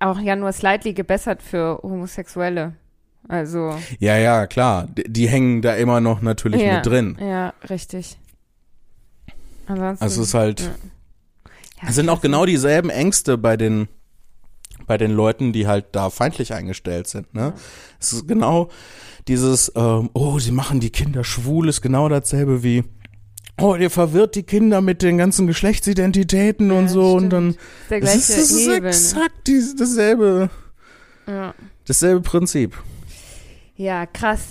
[0.00, 2.74] auch ja nur slightly gebessert für Homosexuelle.
[3.28, 4.88] Also, ja, ja, klar.
[4.88, 7.16] Die, die hängen da immer noch natürlich ja, mit drin.
[7.20, 8.18] Ja, richtig.
[9.66, 10.02] Ansonsten.
[10.02, 11.88] Also es ist halt, ja.
[11.88, 13.88] Es sind auch genau dieselben Ängste bei den,
[14.86, 17.54] bei den Leuten, die halt da feindlich eingestellt sind, ne?
[18.00, 18.68] Es ist genau
[19.28, 22.84] dieses, ähm, oh, sie machen die Kinder schwul, ist genau dasselbe wie,
[23.60, 27.32] oh, ihr verwirrt die Kinder mit den ganzen Geschlechtsidentitäten Ja, und so und stimmt.
[27.32, 27.56] dann,
[27.90, 28.80] Der das gleiche ist, das ist Hebel.
[28.80, 28.88] ne?
[28.88, 30.50] exakt dies, dasselbe,
[31.26, 31.54] Ja.
[31.86, 32.76] dasselbe Prinzip.
[33.76, 34.42] ja, krass.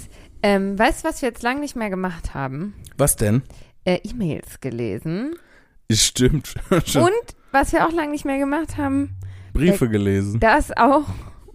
[0.44, 2.74] Ähm, weißt du, was wir jetzt lang nicht mehr gemacht haben?
[2.98, 3.44] Was denn?
[3.86, 5.36] Äh, E-Mails gelesen.
[5.92, 6.56] Stimmt.
[6.72, 7.12] Und
[7.52, 9.12] was wir auch lang nicht mehr gemacht haben,
[9.54, 10.40] Briefe gelesen.
[10.40, 11.06] das auch.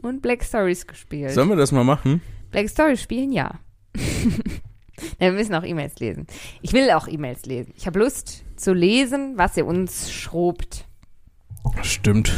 [0.02, 1.32] Und Black Stories gespielt.
[1.32, 2.20] Sollen wir das mal machen?
[2.50, 3.58] Black Stories spielen, ja.
[5.18, 6.26] Wir müssen auch E-Mails lesen.
[6.62, 7.72] Ich will auch E-Mails lesen.
[7.76, 10.86] Ich habe Lust zu lesen, was ihr uns schrobt.
[11.82, 12.32] Stimmt.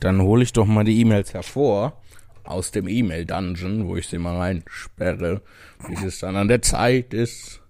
[0.00, 2.00] Dann hole ich doch mal die E-Mails hervor
[2.44, 5.42] aus dem E-Mail-Dungeon, wo ich sie mal reinsperre,
[5.88, 7.60] bis es dann an der Zeit ist.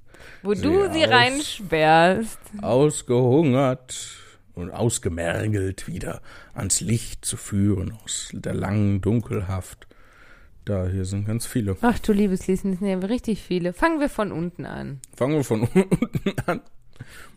[0.42, 1.10] Wo du sie aus.
[1.10, 2.38] reinsperrst.
[2.62, 3.96] Ausgehungert
[4.56, 6.20] und ausgemergelt wieder
[6.54, 9.86] ans Licht zu führen aus der langen Dunkelhaft.
[10.64, 11.76] Da, hier sind ganz viele.
[11.82, 13.72] Ach du liebes Lesen, das sind ja richtig viele.
[13.72, 15.00] Fangen wir von unten an.
[15.14, 16.60] Fangen wir von unten an.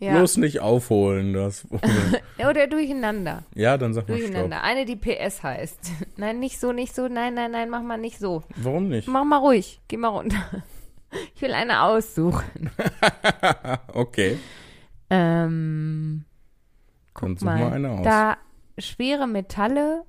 [0.00, 0.16] Ja.
[0.16, 1.64] Bloß nicht aufholen, das.
[2.38, 3.44] Oder durcheinander.
[3.54, 4.26] ja, dann sag mal Stopp.
[4.26, 4.62] Durcheinander.
[4.64, 5.92] Eine, die PS heißt.
[6.16, 7.06] Nein, nicht so, nicht so.
[7.06, 8.42] Nein, nein, nein, mach mal nicht so.
[8.56, 9.06] Warum nicht?
[9.06, 9.80] Mach mal ruhig.
[9.88, 10.42] Geh mal runter.
[11.34, 12.70] Ich will eine aussuchen.
[13.92, 14.38] okay.
[15.12, 15.99] Ähm,
[17.20, 18.04] guck mal mal, eine aus.
[18.04, 18.36] da
[18.78, 20.04] schwere Metalle,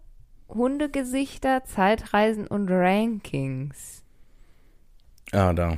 [0.50, 4.04] Hundegesichter, Zeitreisen und Rankings.
[5.32, 5.78] Ah, da.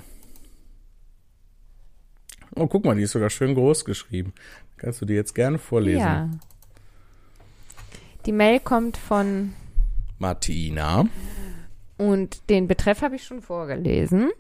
[2.55, 4.33] Oh, guck mal, die ist sogar schön groß geschrieben.
[4.77, 5.99] Kannst du die jetzt gerne vorlesen?
[5.99, 6.29] Ja.
[8.25, 9.53] Die Mail kommt von
[10.19, 11.05] Martina.
[11.97, 14.31] und den Betreff habe ich schon vorgelesen.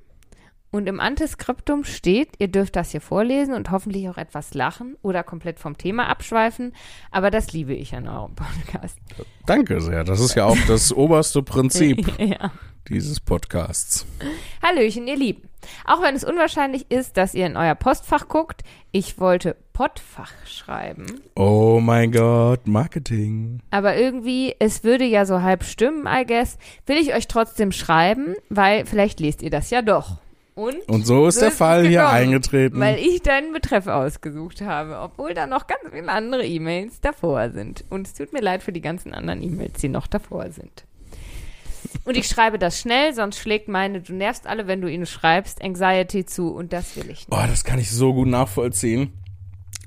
[0.73, 5.21] Und im Antiskriptum steht, ihr dürft das hier vorlesen und hoffentlich auch etwas lachen oder
[5.21, 6.73] komplett vom Thema abschweifen.
[7.11, 8.97] Aber das liebe ich an eurem Podcast.
[9.45, 10.03] Danke sehr.
[10.03, 12.51] Das ist ja auch das oberste Prinzip ja.
[12.89, 14.07] dieses Podcasts.
[14.63, 15.47] Hallöchen, ihr Lieben.
[15.85, 21.05] Auch wenn es unwahrscheinlich ist, dass ihr in euer Postfach guckt, ich wollte Pottfach schreiben.
[21.35, 23.59] Oh mein Gott, Marketing.
[23.69, 26.57] Aber irgendwie, es würde ja so halb stimmen, I guess,
[26.87, 30.17] will ich euch trotzdem schreiben, weil vielleicht lest ihr das ja doch.
[30.55, 32.79] Und, Und so ist so der es Fall hier gekommen, eingetreten.
[32.79, 37.83] Weil ich deinen Betreff ausgesucht habe, obwohl da noch ganz viele andere E-Mails davor sind.
[37.89, 40.85] Und es tut mir leid für die ganzen anderen E-Mails, die noch davor sind.
[42.05, 45.63] Und ich schreibe das schnell, sonst schlägt meine Du nervst alle, wenn du ihnen schreibst,
[45.63, 47.31] Anxiety zu und das will ich nicht.
[47.31, 49.13] Oh, das kann ich so gut nachvollziehen.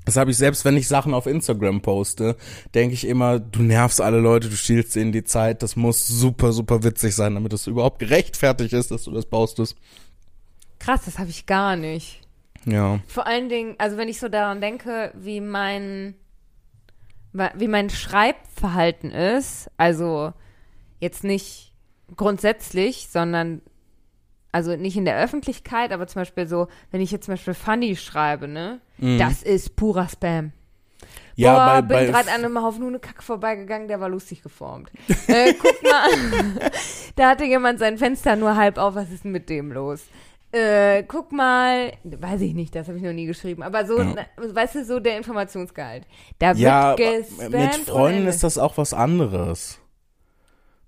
[0.05, 2.37] Das habe ich selbst, wenn ich Sachen auf Instagram poste,
[2.73, 5.61] denke ich immer, du nervst alle Leute, du stiehlst ihnen die Zeit.
[5.63, 9.75] Das muss super, super witzig sein, damit es überhaupt gerechtfertigt ist, dass du das postest.
[10.79, 12.21] Krass, das habe ich gar nicht.
[12.65, 12.99] Ja.
[13.07, 16.15] Vor allen Dingen, also wenn ich so daran denke, wie mein,
[17.31, 20.33] wie mein Schreibverhalten ist, also
[20.99, 21.73] jetzt nicht
[22.15, 23.61] grundsätzlich, sondern
[24.51, 27.95] also nicht in der Öffentlichkeit, aber zum Beispiel so, wenn ich jetzt zum Beispiel funny
[27.95, 30.45] schreibe, ne, das ist purer Spam.
[30.45, 30.51] Mhm.
[31.35, 34.89] Ja, Boah, bei, bin gerade an einem Haufen Hundekacke vorbeigegangen, der war lustig geformt.
[35.27, 36.09] äh, guck mal,
[37.15, 40.05] da hatte jemand sein Fenster nur halb auf, was ist denn mit dem los?
[40.51, 44.13] Äh, guck mal, weiß ich nicht, das habe ich noch nie geschrieben, aber so, Ja.
[44.15, 46.07] na, weißt du, so der Informationsgehalt.
[46.39, 47.51] Da ja, wird gespammt.
[47.51, 49.79] mit Freunden ist das auch was anderes.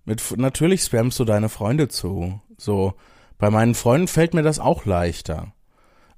[0.06, 2.40] Mit, natürlich spammst du deine Freunde zu.
[2.58, 2.94] So,
[3.38, 5.54] bei meinen Freunden fällt mir das auch leichter.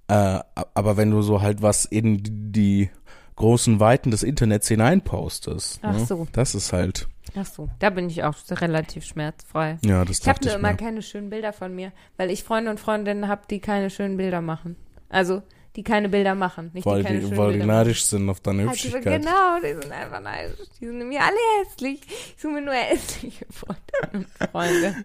[0.08, 0.40] Äh,
[0.74, 2.20] aber wenn du so halt was in
[2.52, 2.90] die
[3.36, 6.06] großen Weiten des Internets hineinpostest, Ach ne?
[6.06, 6.28] so.
[6.32, 9.78] das ist halt, Ach so, da bin ich auch relativ schmerzfrei.
[9.86, 10.78] ja, das Ich habe dachte nur ich immer mir.
[10.78, 14.42] keine schönen Bilder von mir, weil ich Freunde und Freundinnen habe, die keine schönen Bilder
[14.42, 14.76] machen.
[15.10, 15.42] Also,
[15.78, 18.42] die keine Bilder machen, nicht Weil die keine die, schönen weil die neidisch sind auf
[18.42, 19.22] deine die, Hübschigkeit.
[19.22, 20.60] genau, die sind einfach neidisch.
[20.82, 22.02] Die sind nämlich alle hässlich.
[22.36, 23.82] Ich suche mir nur hässliche Freunde
[24.14, 24.96] und Freunde.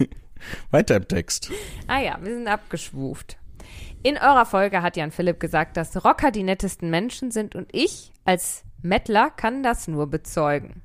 [0.70, 1.50] Weiter im Text.
[1.86, 3.36] Ah ja, wir sind abgeschwuft.
[4.02, 8.12] In eurer Folge hat Jan Philipp gesagt, dass Rocker die nettesten Menschen sind und ich
[8.24, 10.82] als Mettler kann das nur bezeugen.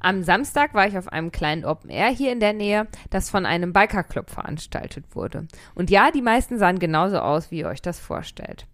[0.00, 3.46] Am Samstag war ich auf einem kleinen Open Air hier in der Nähe, das von
[3.46, 5.46] einem Bikerclub veranstaltet wurde.
[5.74, 8.66] Und ja, die meisten sahen genauso aus, wie ihr euch das vorstellt.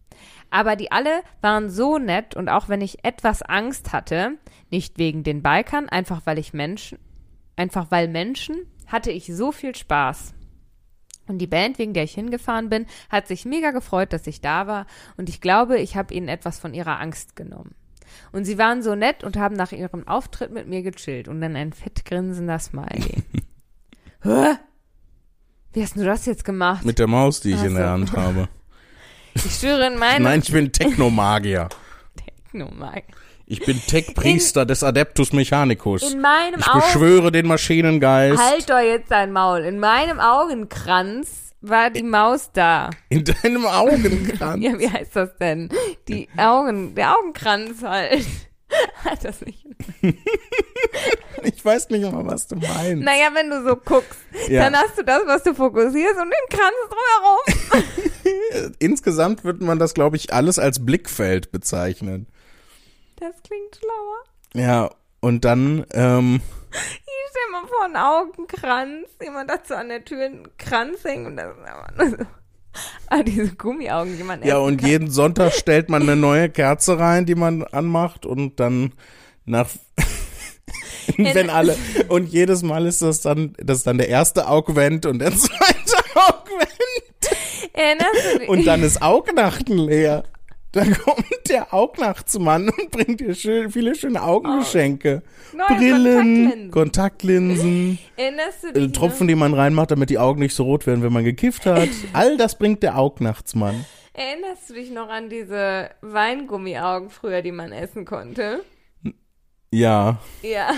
[0.50, 4.38] Aber die alle waren so nett und auch wenn ich etwas Angst hatte,
[4.70, 6.98] nicht wegen den Bikern, einfach weil ich Menschen,
[7.54, 8.56] einfach weil Menschen,
[8.86, 10.35] hatte ich so viel Spaß.
[11.28, 14.66] Und die Band, wegen der ich hingefahren bin, hat sich mega gefreut, dass ich da
[14.66, 14.86] war.
[15.16, 17.74] Und ich glaube, ich habe ihnen etwas von ihrer Angst genommen.
[18.32, 21.28] Und sie waren so nett und haben nach ihrem Auftritt mit mir gechillt.
[21.28, 23.22] Und dann ein fett grinsender Smiley.
[24.22, 24.56] Hä?
[25.72, 26.84] Wie hast du das jetzt gemacht?
[26.84, 27.90] Mit der Maus, die ich Ach in der.
[27.90, 28.48] Hand habe.
[29.34, 31.68] Ich schwöre in meinem Nein, ich bin Technomagier.
[32.16, 33.02] Technomag.
[33.48, 36.12] Ich bin Tech-Priester des Adeptus Mechanicus.
[36.12, 36.80] In meinem Ich Augen.
[36.80, 38.38] beschwöre den Maschinengeist.
[38.42, 39.60] Halt doch jetzt dein Maul.
[39.60, 42.90] In meinem Augenkranz war die Maus da.
[43.08, 44.62] In deinem Augenkranz.
[44.64, 45.68] Ja, wie heißt das denn?
[46.08, 48.24] Die Augen, der Augenkranz halt.
[49.04, 49.64] Hat das nicht.
[51.42, 53.04] Ich weiß nicht mal, was du meinst.
[53.04, 54.64] Naja, wenn du so guckst, Ja.
[54.64, 58.74] dann hast du das, was du fokussierst und den Kranz drumherum.
[58.80, 62.26] Insgesamt wird man das, glaube ich, alles als Blickfeld bezeichnen.
[63.16, 64.22] Das klingt schlauer.
[64.66, 69.08] Ja, und dann, ähm, Ich stell mal vor, einen Augenkranz.
[69.22, 72.16] Jemand hat so an der Tür einen Kranz hängen und das ist einfach nur so.
[73.08, 74.88] Ah, diese Gummiaugen, die man ja, essen und kann.
[74.90, 78.92] jeden Sonntag stellt man eine neue Kerze rein, die man anmacht und dann
[79.46, 79.70] nach,
[81.16, 81.74] wenn alle,
[82.08, 85.96] und jedes Mal ist das dann, das ist dann der erste Augvent und der zweite
[86.16, 86.70] Augvent
[87.72, 88.48] Erinnerst du dich?
[88.50, 90.24] und dann ist Augnachten leer.
[90.76, 95.22] Dann kommt der Augnachtsmann und bringt dir schön, viele schöne Augengeschenke.
[95.54, 96.70] Neue Brillen, Kontaktlinsen.
[96.70, 98.92] Kontaktlinsen, Erinnerst du äh, dich?
[98.92, 101.88] Tropfen, die man reinmacht, damit die Augen nicht so rot werden, wenn man gekifft hat.
[102.12, 103.74] All das bringt der Augnachtsmann.
[103.78, 103.86] Noch,
[104.22, 108.62] erinnerst du dich noch an diese Weingummiaugen früher, die man essen konnte?
[109.70, 110.18] Ja.
[110.42, 110.72] Ja.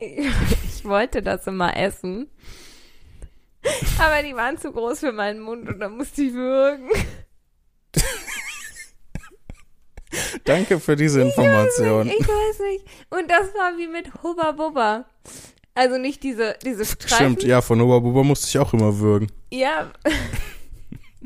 [0.00, 2.28] Ich, wollte das immer essen.
[4.00, 6.90] Aber die waren zu groß für meinen Mund und da musste ich würgen.
[10.44, 12.08] Danke für diese Information.
[12.08, 12.86] Ich weiß nicht.
[13.10, 15.04] Und das war wie mit Hubba Bubba.
[15.74, 17.16] Also nicht diese, diese Streifen.
[17.16, 19.30] Stimmt, ja, von Hubba Bubba musste ich auch immer würgen.
[19.50, 19.90] Ja.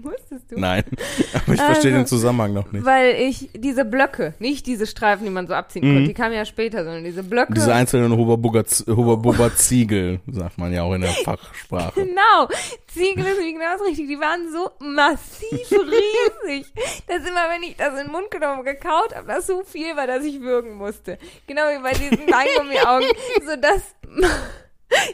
[0.00, 0.60] Musstest du?
[0.60, 0.84] Nein,
[1.34, 2.84] aber ich verstehe Also, den Zusammenhang noch nicht.
[2.84, 5.92] Weil ich diese Blöcke, nicht diese Streifen, die man so abziehen Mhm.
[5.94, 7.54] konnte, die kamen ja später, sondern diese Blöcke.
[7.54, 11.92] Diese einzelnen Bubba Ziegel, sagt man ja auch in der Fachsprache.
[12.04, 12.48] Genau,
[12.86, 14.06] Ziegel ist wie genau das richtig.
[14.08, 16.66] Die waren so massiv riesig,
[17.06, 20.06] dass immer, wenn ich das in den Mund genommen gekaut habe, das so viel war,
[20.06, 21.18] dass ich würgen musste.
[21.46, 23.06] Genau wie bei diesen Weingummi-Augen,
[23.44, 23.82] sodass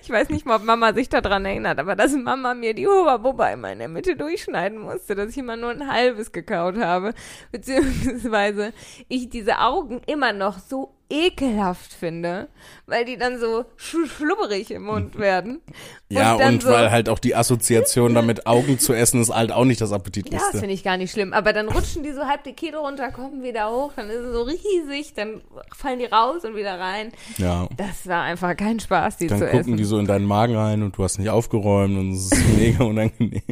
[0.02, 3.16] ich weiß nicht mal, ob Mama sich daran erinnert, aber dass Mama mir die Hubba
[3.16, 7.12] Bubba immer in der Mitte durchschneiden musste, dass ich immer nur ein halbes gekaut habe,
[7.52, 8.72] beziehungsweise
[9.08, 12.48] ich diese Augen immer noch so ekelhaft finde,
[12.86, 15.60] weil die dann so sch schlubberig im Mund werden.
[16.08, 19.52] Ja, dann und so, weil halt auch die Assoziation damit Augen zu essen ist halt
[19.52, 20.58] auch nicht das ja, das Appetitlichste.
[20.58, 21.32] finde ich gar nicht schlimm.
[21.32, 24.32] Aber dann rutschen die so halb die Kilo runter, kommen wieder hoch, dann ist es
[24.32, 25.42] so riesig, dann
[25.76, 27.12] fallen die raus und wieder rein.
[27.38, 27.68] Ja.
[27.76, 29.76] Das war einfach kein Spaß, die Dann zu gucken essen.
[29.76, 32.84] die so in deinen Magen rein und du hast nicht aufgeräumt und es ist mega
[32.84, 33.42] unangenehm.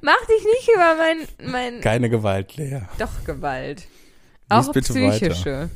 [0.00, 2.82] Mach dich nicht über mein, mein Keine Gewalt, Lea.
[2.98, 3.86] doch Gewalt.
[4.50, 5.68] Lies Auch bitte psychische.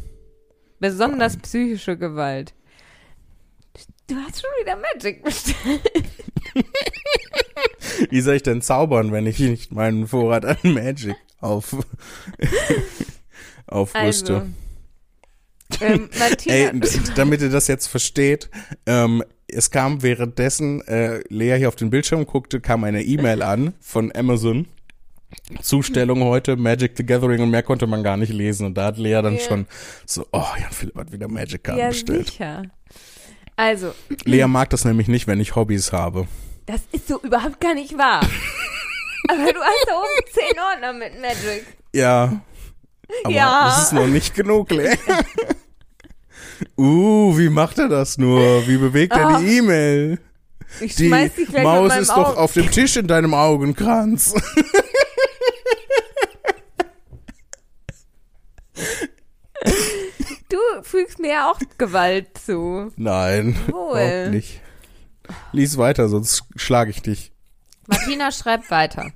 [0.82, 2.54] Besonders psychische Gewalt.
[4.08, 5.80] Du hast schon wieder Magic bestellt.
[8.10, 11.76] Wie soll ich denn zaubern, wenn ich nicht meinen Vorrat an Magic auf
[13.68, 14.48] aufrüste?
[15.70, 16.10] Also, ähm,
[16.46, 16.72] Ey,
[17.14, 18.50] damit ihr das jetzt versteht,
[18.84, 23.74] ähm, es kam währenddessen äh, Lea hier auf den Bildschirm guckte, kam eine E-Mail an
[23.78, 24.66] von Amazon.
[25.60, 28.66] Zustellung heute, Magic the Gathering und mehr konnte man gar nicht lesen.
[28.66, 29.40] Und da hat Lea dann Ja.
[29.40, 29.66] schon
[30.06, 32.26] so, oh, Jan Philipp hat wieder Magic-Karten ja bestellt.
[32.28, 32.62] sicher.
[33.56, 33.92] Also,
[34.24, 36.26] Lea mag das nämlich nicht, wenn ich Hobbys habe.
[36.66, 38.20] das ist so überhaupt gar nicht wahr.
[39.28, 41.64] Aber du hast da oben zehn Ordner mit Magic.
[41.94, 42.40] Ja.
[43.24, 43.64] Aber Ja.
[43.66, 44.96] das ist noch nicht genug, Lea.
[46.78, 48.66] uh, wie macht er das nur?
[48.66, 49.38] Wie bewegt er Ah.
[49.40, 50.18] die E-Mail?
[50.80, 52.38] Ich Die schmeiß dich gleich mit Maus ist doch Auge.
[52.38, 54.34] auf dem Tisch in deinem Augenkranz.
[60.48, 62.92] Du fügst mir ja auch Gewalt zu.
[62.96, 63.98] Nein, Wohl.
[64.00, 64.60] überhaupt nicht.
[65.52, 67.32] Lies weiter, sonst schlage ich dich.
[67.86, 69.12] Martina schreibt weiter.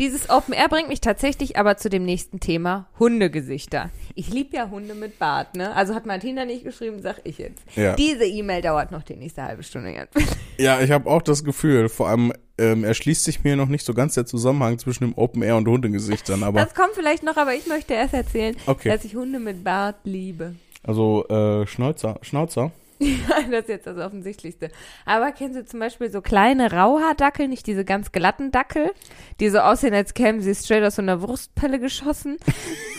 [0.00, 3.90] Dieses Open Air bringt mich tatsächlich aber zu dem nächsten Thema, Hundegesichter.
[4.16, 5.72] Ich liebe ja Hunde mit Bart, ne?
[5.76, 7.62] Also hat Martina nicht geschrieben, sag ich jetzt.
[7.76, 7.94] Ja.
[7.94, 10.16] Diese E-Mail dauert noch die nächste halbe Stunde jetzt.
[10.56, 13.92] Ja, ich habe auch das Gefühl, vor allem ähm, erschließt sich mir noch nicht so
[13.92, 17.54] ganz der Zusammenhang zwischen dem Open Air und Hundegesichtern, aber Das kommt vielleicht noch, aber
[17.54, 18.88] ich möchte erst erzählen, Okay.
[18.90, 20.54] dass ich Hunde mit Bart liebe.
[20.84, 22.70] also äh, Schnauzer, Schnauzer.
[23.04, 24.70] Ja, das ist jetzt das Offensichtlichste.
[25.04, 28.92] Aber kennen Sie zum Beispiel so kleine Rauhaardackel, nicht diese ganz glatten Dackel,
[29.40, 32.38] die so aussehen, als kämen sie straight aus so einer Wurstpelle geschossen?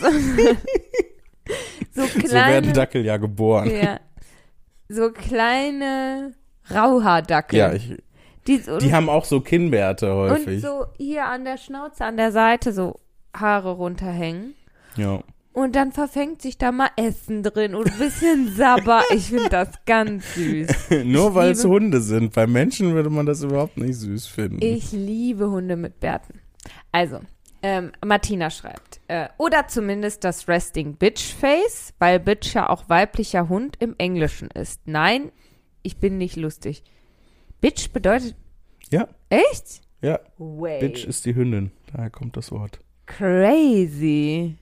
[1.92, 3.70] so So werden kleine, Dackel ja geboren.
[3.70, 4.00] ja,
[4.88, 6.34] so kleine
[6.72, 7.58] Rauhaardackel.
[7.58, 7.96] Ja, ich,
[8.46, 10.60] die, so, die haben auch so Kinnbärte und häufig.
[10.62, 13.00] so hier an der Schnauze, an der Seite so
[13.34, 14.54] Haare runterhängen.
[14.96, 15.20] Ja.
[15.56, 19.02] Und dann verfängt sich da mal Essen drin und ein bisschen Sabber.
[19.14, 20.68] Ich finde das ganz süß.
[21.04, 22.34] Nur weil es Hunde sind.
[22.34, 24.58] Bei Menschen würde man das überhaupt nicht süß finden.
[24.60, 26.40] Ich liebe Hunde mit Bärten.
[26.92, 27.20] Also,
[27.62, 33.48] ähm, Martina schreibt, äh, oder zumindest das Resting Bitch Face, weil Bitch ja auch weiblicher
[33.48, 34.82] Hund im Englischen ist.
[34.84, 35.32] Nein,
[35.82, 36.84] ich bin nicht lustig.
[37.62, 38.36] Bitch bedeutet,
[38.90, 39.80] ja, echt?
[40.02, 40.20] ja.
[40.36, 40.80] Way.
[40.80, 41.70] Bitch ist die Hündin.
[41.94, 42.78] Daher kommt das Wort.
[43.06, 44.58] Crazy.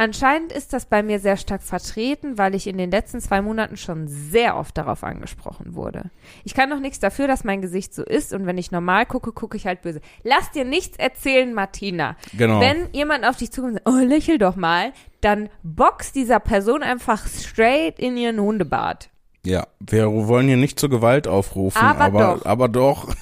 [0.00, 3.76] Anscheinend ist das bei mir sehr stark vertreten, weil ich in den letzten zwei Monaten
[3.76, 6.04] schon sehr oft darauf angesprochen wurde.
[6.42, 9.30] Ich kann noch nichts dafür, dass mein Gesicht so ist und wenn ich normal gucke,
[9.32, 10.00] gucke ich halt böse.
[10.22, 12.16] Lass dir nichts erzählen, Martina.
[12.32, 12.60] Genau.
[12.62, 16.82] Wenn jemand auf dich zukommt und sagt, oh, lächel doch mal, dann box dieser Person
[16.82, 19.10] einfach straight in ihren Hundebart.
[19.44, 22.46] Ja, wir wollen hier nicht zur Gewalt aufrufen, Aber aber, doch.
[22.46, 23.14] aber doch.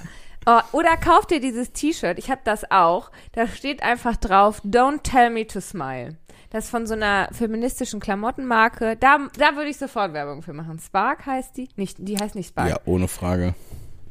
[0.47, 3.11] Oh, oder kauf dir dieses T-Shirt, ich habe das auch.
[3.33, 6.17] Da steht einfach drauf, Don't tell me to smile.
[6.51, 8.97] Das von so einer feministischen Klamottenmarke.
[8.97, 10.79] Da, da würde ich sofort Werbung für machen.
[10.79, 11.69] Spark heißt die?
[11.77, 12.71] Nicht, die heißt nicht Spark.
[12.71, 13.55] Ja, ohne Frage.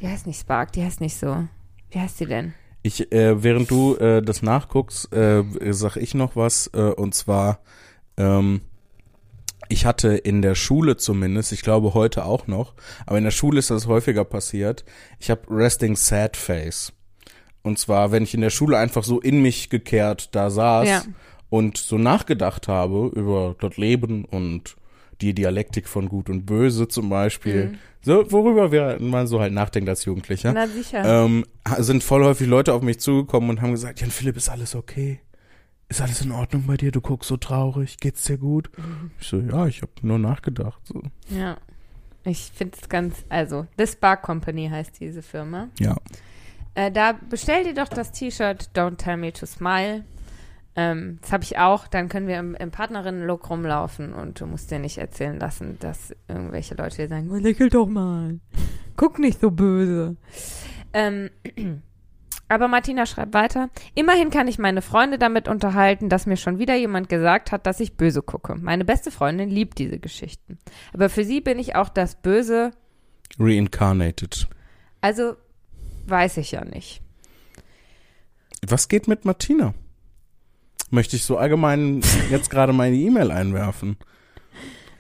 [0.02, 1.48] Die heißt nicht Spark, die heißt nicht so.
[1.90, 2.54] Wie heißt die denn?
[2.84, 7.60] Ich, äh, während du äh, das nachguckst, äh, sag ich noch was, äh, und zwar,
[8.18, 8.62] ähm,
[9.68, 12.76] ich hatte in der Schule zumindest, ich glaube heute auch noch,
[13.06, 14.86] aber in der Schule ist das häufiger passiert,
[15.20, 16.94] ich habe Resting Sad Face.
[17.64, 21.02] Und zwar, wenn ich in der Schule einfach so in mich gekehrt da saß Ja.
[21.50, 24.76] Und so nachgedacht habe über das Leben und
[25.22, 27.70] die Dialektik von Gut und Böse zum Beispiel.
[27.70, 27.78] Mhm.
[28.02, 30.54] So, worüber wir, man so halt nachdenkt als Jugendlicher.
[30.54, 31.04] Na sicher.
[31.04, 31.46] Ähm,
[31.80, 35.20] sind voll häufig Leute auf mich zugekommen und haben gesagt, Jan Philipp, ist alles okay?
[35.90, 36.92] Ist alles in Ordnung bei dir?
[36.92, 37.98] Du guckst so traurig.
[37.98, 38.70] Geht's dir gut?
[38.78, 39.12] Mhm.
[39.20, 40.80] Ich so, ja, ich habe nur nachgedacht.
[40.86, 41.02] So.
[41.30, 41.58] Ja.
[42.24, 45.70] Ich finde es ganz, also, The Spark Company heißt diese Firma.
[45.80, 45.96] Ja.
[46.76, 50.04] Äh, da bestell dir doch das T-Shirt Don't Tell Me to Smile.
[50.78, 51.88] Ähm, das habe ich auch.
[51.88, 56.16] Dann können wir im, im Partnerinnen-Look rumlaufen und du musst dir nicht erzählen lassen, dass
[56.28, 58.40] irgendwelche Leute dir sagen, lächel doch mal.
[58.96, 60.16] Guck nicht so böse.
[60.94, 61.32] Ähm,
[62.48, 63.72] aber Martina schreibt weiter.
[63.96, 67.80] Immerhin kann ich meine Freunde damit unterhalten, dass mir schon wieder jemand gesagt hat, dass
[67.80, 68.54] ich böse gucke.
[68.56, 70.60] Meine beste Freundin liebt diese Geschichten.
[70.94, 72.70] Aber für sie bin ich auch das Böse.
[73.40, 74.48] Reincarnated.
[75.02, 75.38] Also
[76.06, 77.02] weiß ich ja nicht.
[78.68, 79.74] Was geht mit Martina?
[80.90, 83.98] Möchte ich so allgemein jetzt gerade meine E-Mail einwerfen.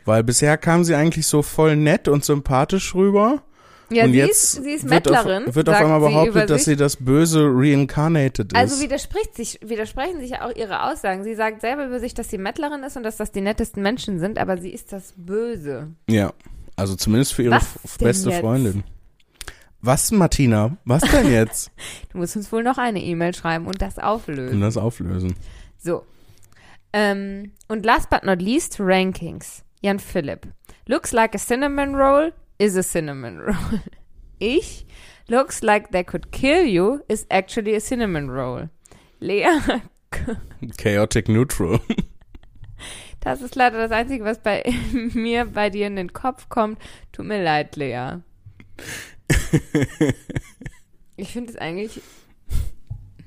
[0.06, 3.44] Weil bisher kam sie eigentlich so voll nett und sympathisch rüber.
[3.90, 5.46] Ja, und sie, jetzt ist, sie ist Mettlerin.
[5.46, 8.56] Wird auf, wird auf einmal behauptet, dass sie das Böse reincarnated ist.
[8.60, 11.24] Also widerspricht sich, widersprechen sich ja auch ihre Aussagen.
[11.24, 14.20] Sie sagt selber über sich, dass sie Mettlerin ist und dass das die nettesten Menschen
[14.20, 15.88] sind, aber sie ist das Böse.
[16.10, 16.34] Ja,
[16.76, 18.84] also zumindest für ihre Was beste Freundin.
[19.82, 20.76] Was, Martina?
[20.84, 21.72] Was denn jetzt?
[22.12, 24.56] du musst uns wohl noch eine E-Mail schreiben und das auflösen.
[24.56, 25.36] Und das auflösen.
[25.78, 26.06] So.
[26.94, 29.64] Ähm, und last but not least, Rankings.
[29.82, 30.48] Jan Philipp.
[30.88, 33.82] Looks like a cinnamon roll, is a cinnamon roll.
[34.40, 34.86] Ich,
[35.28, 38.70] looks like they could kill you, is actually a cinnamon roll.
[39.20, 39.60] Lea.
[40.78, 41.80] Chaotic neutral.
[43.20, 44.64] Das ist leider das Einzige, was bei
[44.94, 46.80] mir bei dir in den Kopf kommt.
[47.12, 48.20] Tut mir leid, Lea.
[51.18, 52.00] ich finde es eigentlich.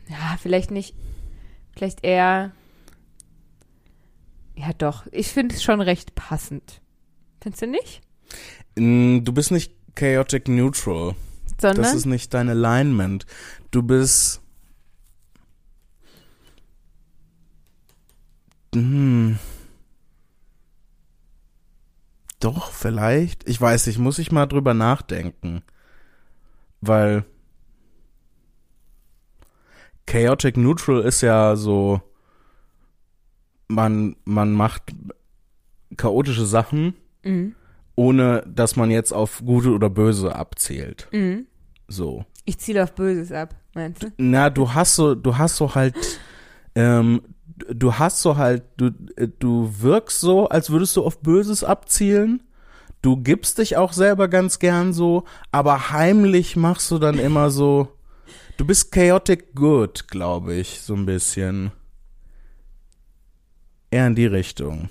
[0.08, 0.94] Ja, vielleicht nicht.
[1.80, 2.52] Vielleicht eher.
[4.54, 5.06] Ja, doch.
[5.12, 6.82] Ich finde es schon recht passend.
[7.40, 8.02] Findest du nicht?
[8.74, 11.14] Du bist nicht chaotic neutral.
[11.58, 11.82] Sondern?
[11.82, 13.24] Das ist nicht dein Alignment.
[13.70, 14.42] Du bist.
[18.74, 19.38] Hm.
[22.40, 23.48] Doch, vielleicht.
[23.48, 25.62] Ich weiß nicht, muss ich mal drüber nachdenken.
[26.82, 27.24] Weil.
[30.10, 32.00] Chaotic Neutral ist ja so.
[33.68, 34.82] Man, man macht
[35.96, 36.94] chaotische Sachen.
[37.22, 37.54] Mhm
[38.00, 41.06] ohne dass man jetzt auf gute oder böse abzählt.
[41.12, 41.44] Mhm.
[41.86, 42.24] So.
[42.46, 44.06] Ich ziele auf Böses ab, meinst du?
[44.16, 45.94] Na, du hast so, du hast so halt,
[46.74, 47.20] ähm,
[47.68, 48.86] du hast so halt, du,
[49.16, 52.42] äh, du wirkst so, als würdest du auf Böses abzielen.
[53.02, 57.88] Du gibst dich auch selber ganz gern so, aber heimlich machst du dann immer so,
[58.60, 61.72] du bist chaotic good, glaube ich, so ein bisschen.
[63.90, 64.90] Eher in die Richtung.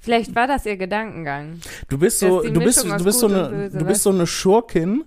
[0.00, 1.60] Vielleicht war das ihr Gedankengang.
[1.88, 5.04] Du bist so, du bist, du bist so eine, du bist so eine Schurkin,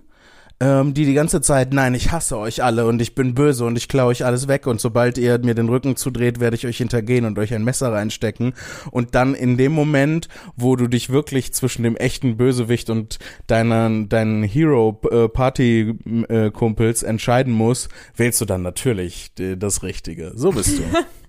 [0.60, 3.76] ähm, die die ganze Zeit, nein, ich hasse euch alle und ich bin böse und
[3.76, 6.76] ich klaue euch alles weg und sobald ihr mir den Rücken zudreht, werde ich euch
[6.76, 8.52] hintergehen und euch ein Messer reinstecken
[8.90, 13.88] und dann in dem Moment, wo du dich wirklich zwischen dem echten Bösewicht und deiner,
[14.06, 20.32] deinen Hero-Party-Kumpels äh, entscheiden musst, wählst du dann natürlich das Richtige.
[20.34, 20.82] So bist du.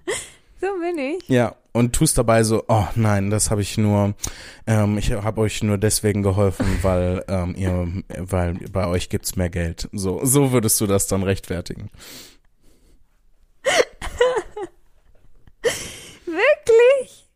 [0.61, 1.27] so bin ich.
[1.27, 4.13] Ja, und tust dabei so, oh nein, das habe ich nur,
[4.67, 9.49] ähm, ich habe euch nur deswegen geholfen, weil ähm, ihr, weil bei euch gibt's mehr
[9.49, 9.89] Geld.
[9.91, 11.89] So, so würdest du das dann rechtfertigen.
[16.25, 17.27] Wirklich?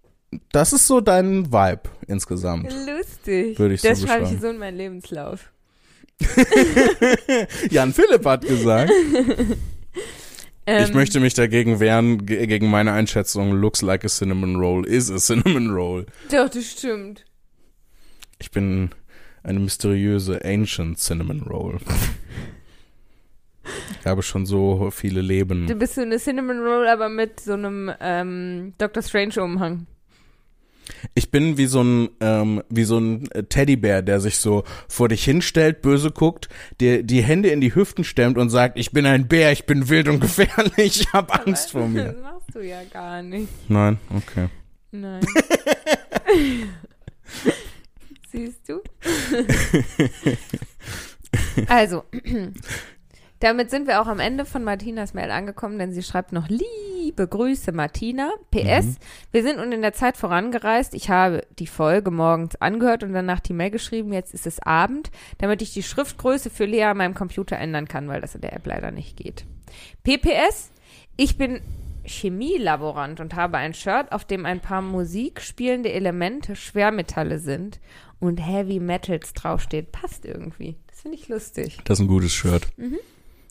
[0.52, 2.72] Das ist so dein Vibe insgesamt.
[2.72, 3.58] Lustig.
[3.58, 5.52] Würde ich das so schreibe ich so in meinen Lebenslauf.
[7.70, 8.92] Jan Philipp hat gesagt.
[10.68, 15.12] Ähm, ich möchte mich dagegen wehren, gegen meine Einschätzung, looks like a cinnamon roll is
[15.12, 16.06] a cinnamon roll.
[16.32, 17.26] Doch, das stimmt.
[18.40, 18.90] Ich bin
[19.44, 21.78] eine mysteriöse ancient cinnamon roll.
[24.00, 25.68] ich habe schon so viele Leben.
[25.68, 29.86] Du bist so eine cinnamon roll, aber mit so einem ähm, Doctor Strange Umhang.
[31.14, 35.10] Ich bin wie so ein ähm, wie so ein äh, Teddybär, der sich so vor
[35.10, 39.06] dich hinstellt, böse guckt, der die Hände in die Hüften stemmt und sagt, ich bin
[39.06, 42.14] ein Bär, ich bin wild und gefährlich, ich habe Angst vor mir.
[42.14, 43.50] Das machst du ja gar nicht.
[43.70, 44.50] Nein, okay.
[44.92, 45.26] Nein.
[48.32, 48.82] Siehst du?
[51.68, 52.04] also,
[53.46, 57.28] damit sind wir auch am Ende von Martinas Mail angekommen, denn sie schreibt noch liebe
[57.28, 58.32] Grüße Martina.
[58.50, 58.98] PS, mhm.
[59.32, 60.96] wir sind nun in der Zeit vorangereist.
[60.96, 64.12] Ich habe die Folge morgens angehört und danach die Mail geschrieben.
[64.14, 68.08] Jetzt ist es Abend, damit ich die Schriftgröße für Lea an meinem Computer ändern kann,
[68.08, 69.46] weil das in der App leider nicht geht.
[70.04, 70.72] PPS,
[71.16, 71.62] ich bin
[72.04, 77.80] Chemielaborant und habe ein Shirt, auf dem ein paar musikspielende Elemente Schwermetalle sind
[78.20, 79.92] und Heavy Metals draufsteht.
[79.92, 80.78] Passt irgendwie.
[80.88, 81.78] Das finde ich lustig.
[81.84, 82.68] Das ist ein gutes Shirt.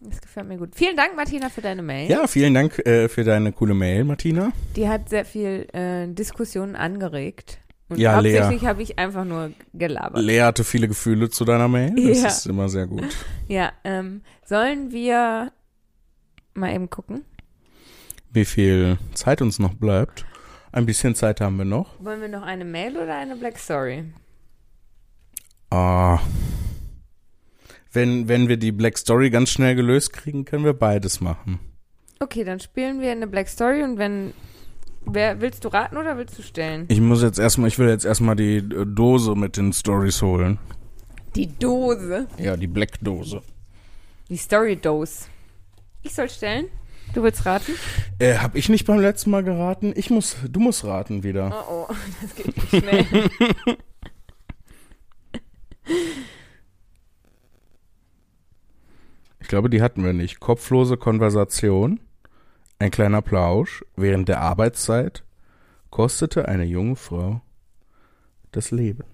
[0.07, 0.75] Das gefällt mir gut.
[0.75, 2.11] Vielen Dank, Martina, für deine Mail.
[2.11, 4.53] Ja, vielen Dank äh, für deine coole Mail, Martina.
[4.77, 7.59] Die hat sehr viel äh, Diskussionen angeregt.
[7.89, 10.23] Und Ja, hauptsächlich habe ich einfach nur gelabert.
[10.23, 11.95] Lea hatte viele Gefühle zu deiner Mail.
[11.97, 12.29] Das Ja.
[12.29, 13.05] ist immer sehr gut.
[13.49, 15.53] ja, ähm, sollen wir
[16.55, 17.25] mal eben gucken?
[18.31, 20.27] Wie viel Zeit uns noch bleibt?
[20.73, 21.95] Ein bisschen Zeit haben wir noch.
[22.01, 24.05] Wollen wir noch eine Mail oder eine Black Story?
[25.71, 26.19] Ah.
[27.95, 31.61] Wenn, wenn wir die Black Story ganz schnell gelöst kriegen, können wir beides machen.
[32.19, 34.35] Okay, dann spielen wir eine Black Story und wenn.
[35.07, 36.87] Wer, willst du raten oder willst du stellen?
[36.89, 40.59] Ich muss jetzt erstmal, ich will jetzt erstmal die äh, Dose mit den Stories holen.
[41.37, 42.27] Die Dose.
[42.39, 43.43] Ja, die Black Dose.
[44.31, 45.27] Die Story Dose.
[46.03, 46.67] Ich soll stellen?
[47.13, 47.73] Du willst raten?
[48.19, 49.93] Äh, hab ich nicht beim letzten Mal geraten?
[49.95, 51.65] Ich muss, du musst raten wieder.
[51.69, 53.77] Oh oh, das geht nicht schnell.
[59.55, 60.41] glaube, die hatten wir nicht.
[60.41, 62.01] Kopflose Konversation,
[62.81, 65.23] ein kleiner Plausch während der Arbeitszeit
[65.91, 67.41] kostete eine junge Frau
[68.51, 69.05] das Leben.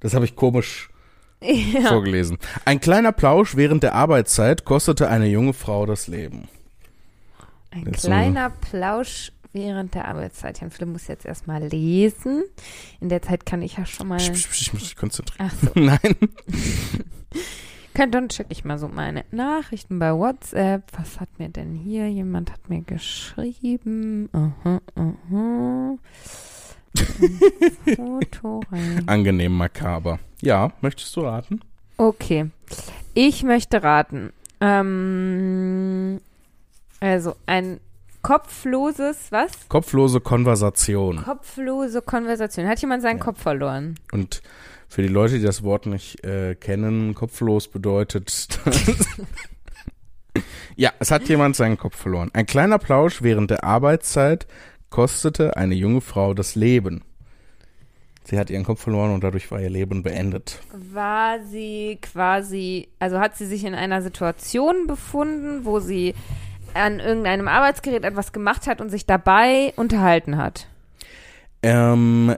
[0.00, 0.90] Das habe ich komisch
[1.40, 1.90] ja.
[1.90, 2.38] vorgelesen.
[2.64, 6.48] Ein kleiner Plausch während der Arbeitszeit kostete eine junge Frau das Leben.
[7.70, 10.60] Ein Jetzt kleiner Plausch während der Arbeitszeit.
[10.60, 12.42] Jan Philipp muss jetzt erstmal lesen.
[13.00, 14.16] In der Zeit kann ich ja schon mal.
[14.18, 15.48] Psch, Ich muss mich konzentrieren.
[15.48, 15.70] Ach so.
[15.80, 16.16] Nein.
[18.06, 20.84] Dann check ich mal so meine Nachrichten bei WhatsApp.
[20.96, 22.08] Was hat mir denn hier?
[22.08, 24.28] Jemand hat mir geschrieben.
[24.32, 25.96] Aha, aha.
[27.96, 29.02] Foto rein.
[29.06, 30.20] Angenehm makaber.
[30.40, 31.60] Ja, möchtest du raten?
[31.96, 32.50] Okay.
[33.14, 34.32] Ich möchte raten.
[34.60, 36.20] Ähm,
[37.00, 37.80] also ein
[38.22, 39.68] kopfloses, was?
[39.68, 41.22] Kopflose Konversation.
[41.24, 42.68] Kopflose Konversation.
[42.68, 43.24] Hat jemand seinen Ja.
[43.24, 43.96] Kopf verloren?
[44.12, 44.40] Und
[44.88, 48.48] für die Leute, die das Wort nicht äh, kennen, kopflos bedeutet.
[50.76, 52.30] ja, es hat jemand seinen Kopf verloren.
[52.32, 54.46] Ein kleiner Plausch während der Arbeitszeit
[54.90, 57.04] kostete eine junge Frau das Leben.
[58.24, 60.60] Sie hat ihren Kopf verloren und dadurch war ihr Leben beendet.
[60.92, 66.14] War sie quasi, also hat sie sich in einer Situation befunden, wo sie
[66.74, 70.66] an irgendeinem Arbeitsgerät etwas gemacht hat und sich dabei unterhalten hat?
[71.62, 72.36] Ähm,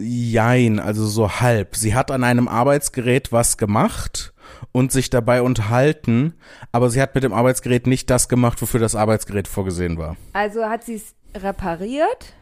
[0.00, 1.76] jein, also so halb.
[1.76, 4.32] Sie hat an einem Arbeitsgerät was gemacht
[4.72, 6.34] und sich dabei unterhalten,
[6.72, 10.16] aber sie hat mit dem Arbeitsgerät nicht das gemacht, wofür das Arbeitsgerät vorgesehen war.
[10.32, 12.34] Also hat sie es repariert?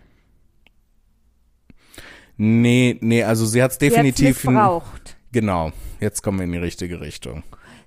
[2.36, 4.18] Nee, nee, also sie hat's definitiv.
[4.18, 5.16] Sie hat's missbraucht.
[5.32, 7.42] Genau, jetzt kommen wir in die richtige Richtung.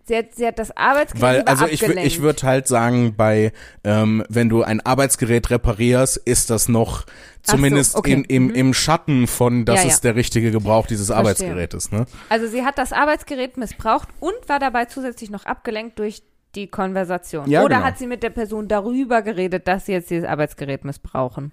[0.06, 2.06] Sie hat, sie hat das Arbeitsgerät Weil, also ich, abgelenkt.
[2.12, 3.54] ich würde halt sagen, bei,
[3.86, 7.06] ähm, wenn du ein Arbeitsgerät reparierst, ist das noch
[7.46, 8.12] so, zumindest okay.
[8.14, 8.56] in, im, Mhm.
[8.56, 9.94] im Schatten von, das Ja, ja.
[9.94, 11.20] ist der richtige Gebrauch dieses Verstehe.
[11.20, 12.06] Arbeitsgerätes, ne?
[12.28, 16.22] Also sie hat das Arbeitsgerät missbraucht und war dabei zusätzlich noch abgelenkt durch
[16.56, 17.50] die Konversation.
[17.50, 17.88] Ja, Oder genau.
[17.88, 21.52] hat sie mit der Person darüber geredet, dass sie jetzt dieses Arbeitsgerät missbrauchen?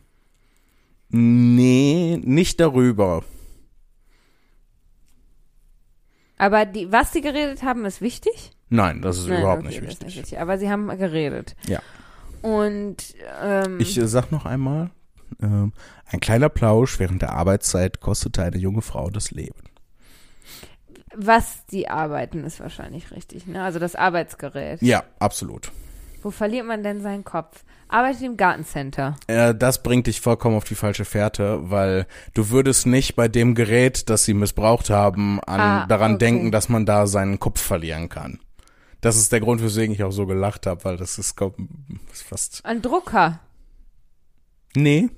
[1.09, 3.22] Nee, nicht darüber.
[6.41, 8.53] Aber die, was sie geredet haben, ist wichtig?
[8.70, 10.16] Nein, das ist Nein, überhaupt okay, nicht wichtig.
[10.16, 10.41] wichtig.
[10.41, 11.55] Aber sie haben geredet.
[11.66, 11.80] Ja.
[12.43, 12.97] Und
[13.43, 14.91] ähm, Ich äh, sag noch einmal,
[15.43, 15.72] ähm,
[16.07, 19.61] ein kleiner Plausch während der Arbeitszeit kostete eine junge Frau das Leben.
[21.14, 23.47] was die arbeiten, ist wahrscheinlich richtig.
[23.47, 23.62] Ne?
[23.62, 24.80] Also das Arbeitsgerät.
[24.80, 25.72] Ja, absolut.
[26.22, 27.64] Wo verliert man denn seinen Kopf?
[27.88, 29.16] Arbeitet im Gartencenter.
[29.26, 33.54] Äh, das bringt dich vollkommen auf die falsche Fährte, weil du würdest nicht bei dem
[33.54, 36.26] Gerät, das sie missbraucht haben, an, Ah, daran okay.
[36.26, 38.38] denken, dass man da seinen Kopf verlieren kann.
[39.00, 41.56] Das ist der Grund, weswegen ich auch so gelacht habe, weil das ist, glaub,
[42.12, 42.64] ist fast.
[42.64, 43.40] Ein Drucker.
[44.76, 45.08] Nee,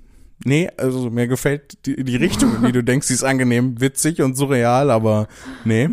[0.44, 4.22] nee, also mir gefällt die, die Richtung, in die du denkst, sie ist angenehm, witzig
[4.22, 5.26] und surreal, aber
[5.64, 5.90] nee.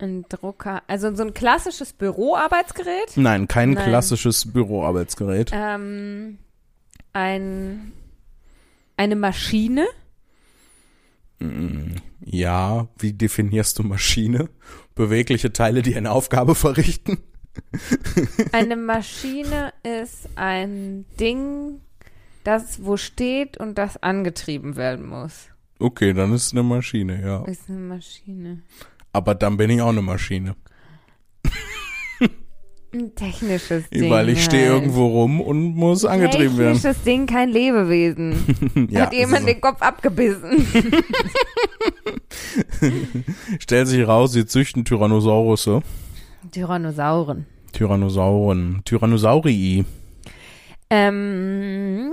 [0.00, 0.82] Ein Drucker.
[0.86, 3.16] Also so ein klassisches Büroarbeitsgerät.
[3.16, 3.84] Nein, kein Nein.
[3.86, 5.50] klassisches Büroarbeitsgerät.
[5.52, 6.38] Ähm,
[7.12, 7.92] ein,
[8.96, 9.86] eine Maschine.
[11.38, 14.48] Mm, Ja, wie definierst du Maschine?
[14.94, 17.18] Bewegliche Teile, die eine Aufgabe verrichten?
[18.52, 21.80] Eine Maschine ist ein Ding,
[22.44, 25.48] das wo steht und das angetrieben werden muss.
[25.78, 27.44] Okay, dann ist es eine Maschine, ja.
[27.44, 28.62] Ist eine Maschine.
[29.12, 30.54] Aber dann bin ich auch eine Maschine.
[32.92, 34.10] Ein technisches Ding.
[34.10, 34.80] Weil ich stehe halt.
[34.82, 36.74] irgendwo rum und muss angetrieben werden.
[36.74, 38.34] Technisches Ding, kein Lebewesen.
[38.90, 39.46] Ja, Hat jemand so.
[39.46, 40.66] den Kopf abgebissen.
[43.60, 45.82] Stellt sich raus, sie züchten Tyrannosaurusse.
[46.50, 47.46] Tyrannosauren.
[47.72, 48.82] Tyrannosauren.
[48.84, 49.84] Tyrannosaurii.
[50.90, 52.12] Ähm,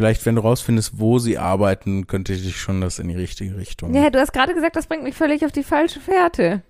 [0.00, 3.58] Vielleicht, wenn du rausfindest, wo sie arbeiten, könnte ich dich schon das in die richtige
[3.58, 3.94] Richtung.
[3.94, 6.62] ja, du hast gerade gesagt, das bringt mich völlig auf die falsche Fährte.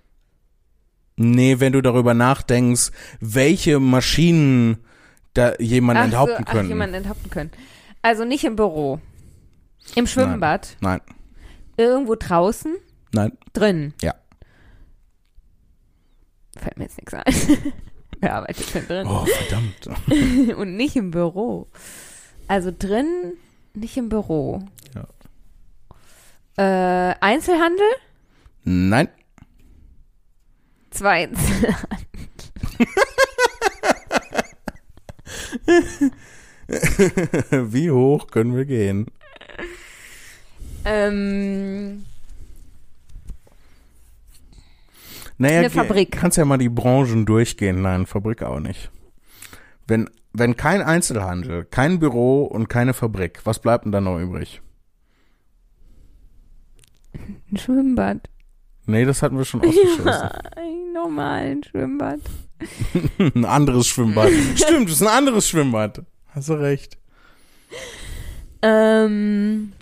[1.15, 4.79] Nee, wenn du darüber nachdenkst, welche Maschinen
[5.33, 6.67] da jemanden enthaupten ach, können.
[6.67, 7.51] jemanden enthaupten können.
[8.01, 8.99] Also nicht im Büro.
[9.95, 10.75] Im Schwimmbad.
[10.81, 10.99] Nein,
[11.77, 12.75] Irgendwo draußen.
[13.13, 13.93] nein, Drin.
[14.01, 14.13] Ja.
[16.57, 17.23] Fällt mir jetzt nichts ein.
[18.19, 19.07] Wer arbeitet denn drin?
[19.07, 20.57] Oh, verdammt.
[20.57, 21.69] Und nicht im Büro.
[22.51, 23.31] Also drin,
[23.73, 24.61] nicht im Büro.
[26.57, 27.85] Äh, Einzelhandel?
[28.65, 29.07] Nein.
[30.89, 31.39] Zweitens.
[37.71, 39.05] Wie hoch können wir gehen?
[40.83, 42.05] ähm,
[45.37, 46.11] Naja, Eine Fabrik.
[46.11, 47.81] Kannst ja mal die Branchen durchgehen.
[47.81, 48.91] Nein, Fabrik auch nicht.
[49.87, 54.61] Wenn, wenn kein Einzelhandel, kein Büro und keine Fabrik, was bleibt denn dann noch übrig?
[57.51, 58.29] ein Schwimmbad.
[58.85, 60.05] Nee, das hatten wir schon ausgeschlossen.
[60.05, 62.19] Ja, ein normalen Schwimmbad.
[63.19, 64.29] ein anderes Schwimmbad.
[64.55, 66.03] Stimmt, das ist ein anderes Schwimmbad.
[66.27, 66.97] Hast du recht.
[68.61, 69.73] Ähm,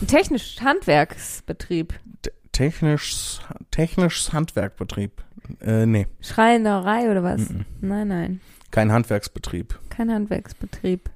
[0.00, 1.94] ein technisch Handwerksbetrieb.
[2.22, 3.38] T technisch,
[3.70, 5.22] technisches Handwerkbetrieb.
[5.60, 7.48] Äh, nee, Schreinerei oder was?
[7.48, 7.64] Mhm.
[7.80, 8.40] Nein, nein.
[8.72, 9.78] Kein Handwerksbetrieb.
[9.90, 11.08] Kein Handwerksbetrieb.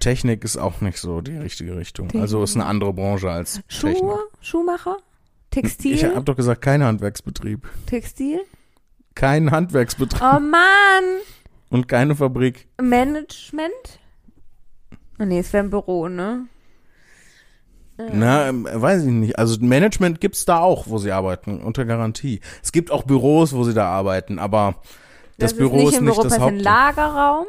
[0.00, 2.08] Technik ist auch nicht so die richtige Richtung.
[2.08, 2.22] Technik.
[2.22, 3.98] Also ist eine andere Branche als Technik.
[3.98, 4.18] Schuhe?
[4.40, 4.96] Schuhmacher?
[5.50, 5.94] Textil?
[5.94, 7.68] Ich habe doch gesagt, kein Handwerksbetrieb.
[7.86, 8.40] Textil?
[9.14, 11.20] Kein Handwerksbetrieb Oh Mann!
[11.68, 12.66] und keine Fabrik.
[12.80, 14.00] Management?
[15.20, 16.46] Oh nee, es wäre ein Büro, ne?
[17.98, 19.38] Na, ähm, weiß ich nicht.
[19.38, 22.40] Also Management gibt's da auch, wo sie arbeiten, unter Garantie.
[22.62, 24.76] Es gibt auch Büros, wo sie da arbeiten, aber
[25.38, 26.62] das, ist Büro nicht ist nicht Büro, das das ist ein Haupt.
[26.62, 27.46] Lagerraum.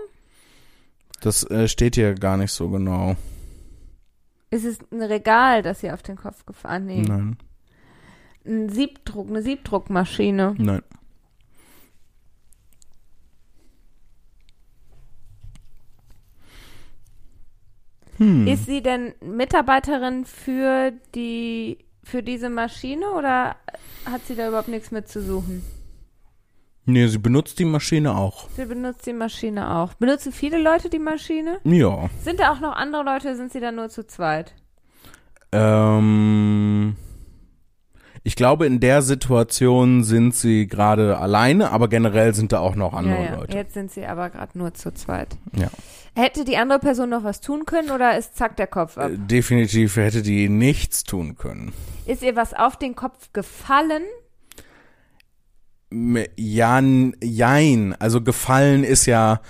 [1.21, 3.15] Das äh, steht hier gar nicht so genau.
[4.51, 6.85] Ist es ein Regal, das hier auf den Kopf gefahren?
[6.85, 7.01] Nee.
[7.01, 7.37] Nein,
[8.45, 10.55] Ein Siebdruck, eine Siebdruckmaschine.
[10.57, 10.81] nein.
[18.17, 18.47] Hm.
[18.47, 23.55] Ist sie denn Mitarbeiterin für die für diese Maschine oder
[24.05, 25.63] hat sie da überhaupt nichts mit zu suchen?
[26.85, 28.49] Nee, sie benutzt die Maschine auch.
[28.55, 29.93] Sie benutzt die Maschine auch.
[29.93, 31.59] Benutzen viele Leute die Maschine?
[31.63, 32.09] Ja.
[32.21, 34.53] Sind da auch noch andere Leute, sind sie da nur zu zweit?
[35.53, 36.97] Ähm,
[38.23, 42.93] ich glaube, in der Situation sind sie gerade alleine, aber generell sind da auch noch
[42.93, 43.35] andere ja, ja.
[43.35, 43.57] Leute.
[43.57, 45.37] Jetzt sind sie aber gerade nur zu zweit.
[45.55, 45.69] Ja.
[46.15, 49.11] Hätte die andere Person noch was tun können oder ist zack der Kopf ab?
[49.11, 51.73] Äh, Definitiv hätte die nichts tun können.
[52.05, 54.03] Ist ihr was auf den Kopf gefallen?
[55.93, 57.95] M- Ja, n- jein.
[57.99, 59.41] Also gefallen ist ja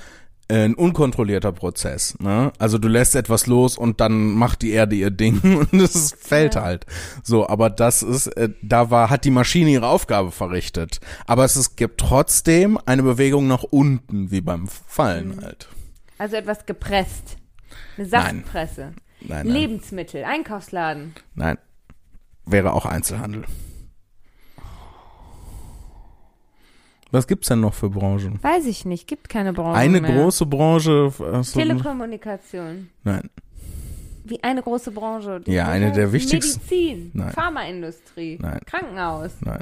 [0.50, 2.20] äh, ein unkontrollierter Prozess.
[2.20, 2.52] Ne?
[2.60, 5.40] Also du lässt etwas los und dann macht die Erde ihr Ding
[5.72, 6.64] und es fällt Ja.
[6.64, 6.86] halt.
[7.24, 11.00] So, aber das ist, äh, da war, hat die Maschine ihre Aufgabe verrichtet.
[11.28, 15.42] Aber es ist, gibt trotzdem eine Bewegung nach unten, wie beim Fallen Mhm.
[15.44, 15.68] halt.
[16.18, 17.38] Also etwas gepresst.
[17.98, 18.36] Eine Nein.
[18.44, 18.82] Saftpresse.
[19.22, 21.14] Nein, nein, Lebensmittel, Einkaufsladen.
[21.36, 21.58] nein.
[22.46, 23.46] Wäre auch Einzelhandel.
[27.14, 28.40] Was gibt's denn noch für Branchen?
[28.42, 30.12] Weiß ich nicht, gibt keine Branche Eine mehr.
[30.16, 31.14] große Branche.
[31.16, 32.90] du- Telekommunikation.
[33.04, 33.30] Nein.
[34.26, 35.42] Wie eine große Branche.
[35.46, 36.60] Ja, eine der wichtigsten.
[36.64, 37.32] Medizin, Nein.
[37.32, 38.62] Pharmaindustrie, Nein.
[38.66, 39.32] Krankenhaus.
[39.42, 39.62] Nein.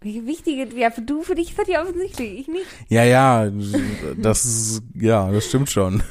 [0.00, 2.66] Wie wichtige, ja, für du, für dich ist das ja offensichtlich, ich nicht.
[2.88, 3.48] Ja, ja,
[4.16, 6.02] das ist, ja, das stimmt schon.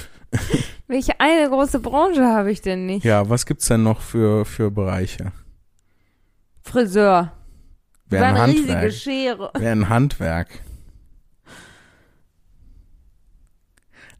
[0.86, 3.04] Welche eine große Branche habe ich denn nicht?
[3.04, 5.32] Ja, was gibt's denn noch für, für Bereiche?
[6.64, 7.32] Friseur.
[8.06, 8.92] Wäre ein eine riesige Handwerk.
[8.92, 9.50] Schere.
[9.54, 10.48] Wäre ein Handwerk.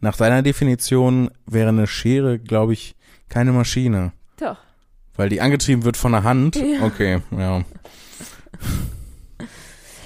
[0.01, 2.95] Nach deiner Definition wäre eine Schere, glaube ich,
[3.29, 4.13] keine Maschine.
[4.37, 4.59] Doch.
[5.17, 6.57] Weil die angetrieben wird von der Hand.
[6.57, 6.85] Ja.
[6.85, 7.65] Okay, ja.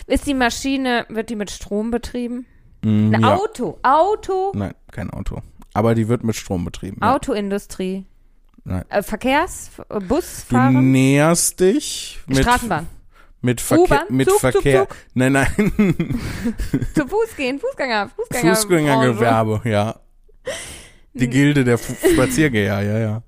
[0.06, 2.46] Ist die Maschine, wird die mit Strom betrieben?
[2.82, 3.36] Mm, Ein ja.
[3.36, 5.42] Auto, Auto, Nein, kein Auto.
[5.74, 6.98] Aber die wird mit Strom betrieben.
[7.02, 7.14] Ja.
[8.64, 8.84] Nein.
[8.90, 12.86] Äh, Verkehrs, äh, Du Busfahren, näherst dich mit, Straßenbahn.
[13.40, 13.84] mit Verkehr.
[13.84, 14.80] U-Bahn, Mit Zug, Zug, Verkehr.
[14.88, 14.96] Zug.
[15.14, 15.48] Nein, nein.
[16.94, 18.54] Zu Fuß gehen, Fußgänger, Fußgänger.
[18.56, 20.00] Fußgängergewerbe, ja.
[21.14, 23.22] Die Gilde der Fu Spaziergänger, ja, ja.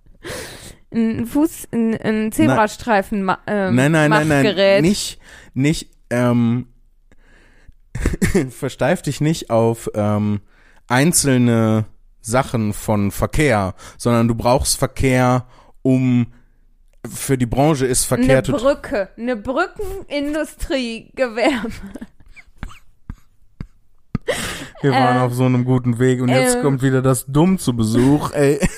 [0.93, 4.83] Ein Fuß, ein, ein Zebrastreifen, ma- ähm, nein, nein, nein, nein.
[4.83, 5.21] Nicht,
[5.55, 6.67] nicht, ähm,
[8.51, 10.41] versteif dich nicht auf ähm,
[10.89, 11.85] einzelne
[12.21, 15.47] Sachen von Verkehr, sondern du brauchst Verkehr,
[15.83, 16.33] um
[17.09, 19.09] für die Branche ist Verkehr Eine Brücke.
[19.17, 21.71] Eine Brückenindustriegewerbe.
[24.83, 26.63] Wir waren Äh, auf so einem guten Weg und jetzt ähm.
[26.63, 28.31] kommt wieder das Dumm zu Besuch.
[28.33, 28.61] Ey.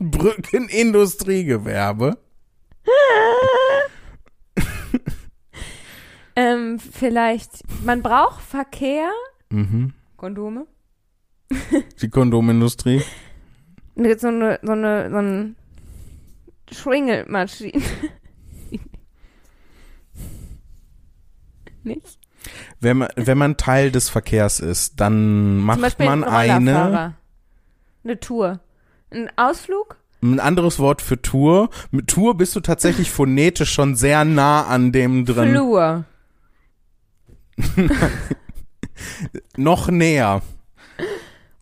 [0.00, 2.18] Brückenindustriegewerbe.
[6.40, 9.10] Ähm, vielleicht, man braucht Verkehr.
[9.50, 9.92] Mhm.
[10.16, 10.68] Kondome.
[12.00, 13.02] Die Kondomindustrie.
[13.94, 15.54] Mit so eine, so eine, so eine
[16.70, 17.82] Schwingelmaschine.
[21.82, 22.18] Nicht?
[22.80, 27.14] Wenn man, wenn man Teil des Verkehrs ist, dann macht man ein eine.
[28.04, 28.60] Eine Tour.
[29.10, 29.96] Ein Ausflug?
[30.22, 31.70] ein anderes Wort für Tour.
[31.90, 35.50] Mit Tour bist du tatsächlich phonetisch schon sehr nah an dem drin.
[35.50, 36.04] Flur.
[39.56, 40.42] Noch näher.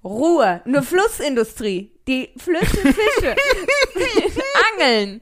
[0.07, 0.63] Ruhe.
[0.65, 1.93] Eine Flussindustrie.
[2.07, 3.35] Die Flüsse, Fische.
[4.73, 5.21] Angeln.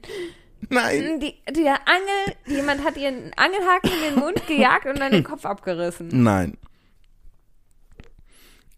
[0.69, 1.19] Nein.
[1.19, 5.45] Die, der Angel, jemand hat ihren Angelhaken in den Mund gejagt und dann den Kopf
[5.45, 6.09] abgerissen.
[6.23, 6.57] Nein.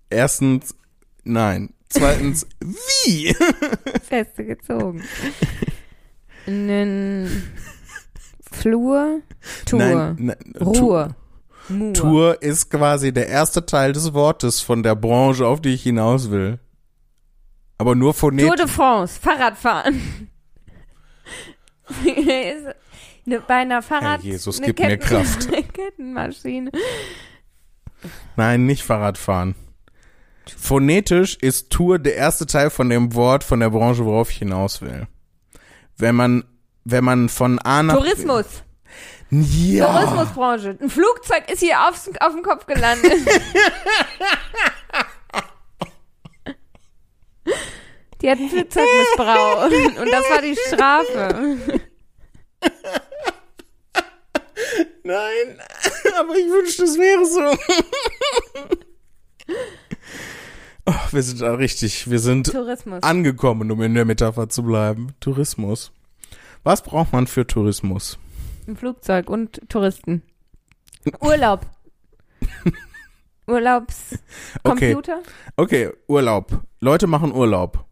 [0.09, 0.73] Erstens,
[1.23, 1.73] nein.
[1.89, 3.33] Zweitens, wie?
[4.03, 5.03] Feste gezogen.
[6.45, 7.49] Einen
[8.51, 9.21] Flur,
[9.65, 11.15] Tour, Nein, nein, Ruhe,
[11.69, 11.93] Mur.
[11.93, 16.31] Tour ist quasi der erste Teil des Wortes von der Branche, auf die ich hinaus
[16.31, 16.59] will.
[17.77, 18.55] Aber nur Tour phonetisch.
[18.55, 20.29] de France, Fahrradfahren.
[23.47, 24.23] Bei einer Fahrrad...
[24.23, 25.49] Herr Jesus, gib mir Kraft.
[25.73, 26.71] Kettenmaschine.
[28.35, 29.55] Nein, nicht Fahrradfahren.
[30.57, 34.81] Phonetisch ist Tour der erste Teil von dem Wort von der Branche, worauf ich hinaus
[34.81, 35.07] will.
[35.97, 36.45] Wenn man,
[36.85, 38.63] wenn man von A nach Tourismus.
[39.29, 39.87] Ja.
[39.91, 40.77] Tourismusbranche.
[40.79, 43.11] Ein Flugzeug ist hier aufs, auf dem Kopf gelandet.
[48.21, 49.71] Die hat ein Flugzeug missbraucht.
[49.99, 51.57] Und das war die Strafe.
[55.03, 55.61] Nein,
[56.19, 57.57] aber ich wünschte, es wäre so.
[60.85, 63.03] Oh, wir sind da richtig, wir sind Tourismus.
[63.03, 65.13] angekommen, um in der Metapher zu bleiben.
[65.19, 65.91] Tourismus.
[66.63, 68.17] Was braucht man für Tourismus?
[68.67, 70.23] Ein Flugzeug und Touristen.
[71.21, 71.65] Urlaub.
[73.47, 75.21] Urlaubscomputer?
[75.55, 76.61] Okay, Urlaub.
[76.81, 77.85] Leute machen Urlaub.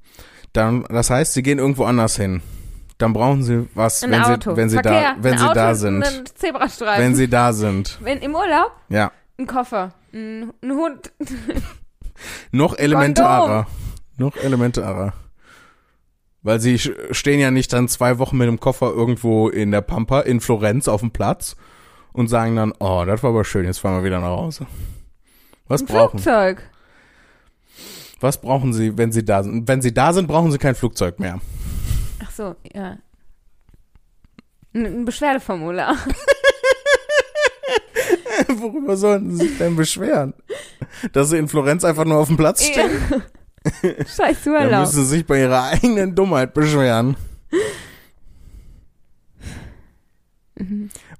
[0.51, 2.41] Dann, das heißt, sie gehen irgendwo anders hin.
[2.97, 4.51] Dann brauchen sie was, Ein wenn Auto.
[4.51, 5.15] sie, wenn sie Verkehr.
[5.15, 6.37] da, wenn sie Auto da sind.
[6.37, 7.03] Zebrastreifen.
[7.03, 7.97] Wenn sie da sind.
[8.01, 8.71] Wenn, Im Urlaub?
[8.89, 9.11] Ja.
[9.37, 9.93] Ein Koffer.
[10.13, 11.11] Ein, ein Hund.
[12.51, 13.67] Noch elementarer.
[14.17, 15.13] Noch elementarer.
[16.45, 20.19] Weil sie stehen ja nicht dann zwei Wochen mit dem Koffer irgendwo in der Pampa
[20.19, 21.55] in Florenz auf dem Platz
[22.13, 24.67] und sagen dann, oh, das war aber schön, jetzt fahren wir wieder nach Hause.
[25.67, 26.19] Was Ein brauchen?
[26.19, 26.61] Flugzeug.
[28.19, 29.67] Was brauchen sie, wenn sie da sind?
[29.67, 31.41] Wenn sie da sind, brauchen sie kein Flugzeug mehr.
[32.23, 32.99] Ach so, ja.
[34.75, 35.95] Ein, Beschwerdeformular.
[38.49, 40.35] Worüber sollten sie sich denn beschweren?
[41.11, 42.91] Dass sie in Florenz einfach nur auf dem Platz stehen?
[43.81, 44.79] Scheiß Dann Urlaub.
[44.81, 47.17] müssen sie sich bei ihrer eigenen Dummheit beschweren.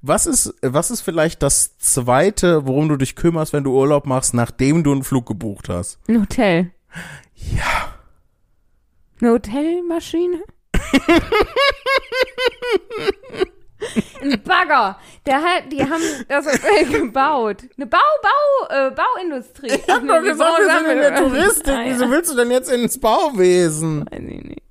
[0.00, 4.32] Was ist, was ist vielleicht das zweite, worum du dich kümmerst, wenn du Urlaub machst,
[4.34, 5.98] nachdem du einen Flug gebucht hast?
[6.08, 6.72] Ein Hotel.
[7.34, 7.92] Ja.
[9.20, 10.40] Eine Hotelmaschine?
[14.22, 14.98] Ein Bagger.
[15.26, 17.58] Der hat, die haben das Hotel gebaut.
[17.76, 19.66] Eine Bau, Bau, äh, Bauindustrie.
[19.66, 21.68] Ich hab doch gesagt, wir sind in der Touristik.
[21.74, 21.90] Ah, ja.
[21.92, 24.06] Wieso willst du denn jetzt ins Bauwesen?
[24.10, 24.62] Weiß ich nicht.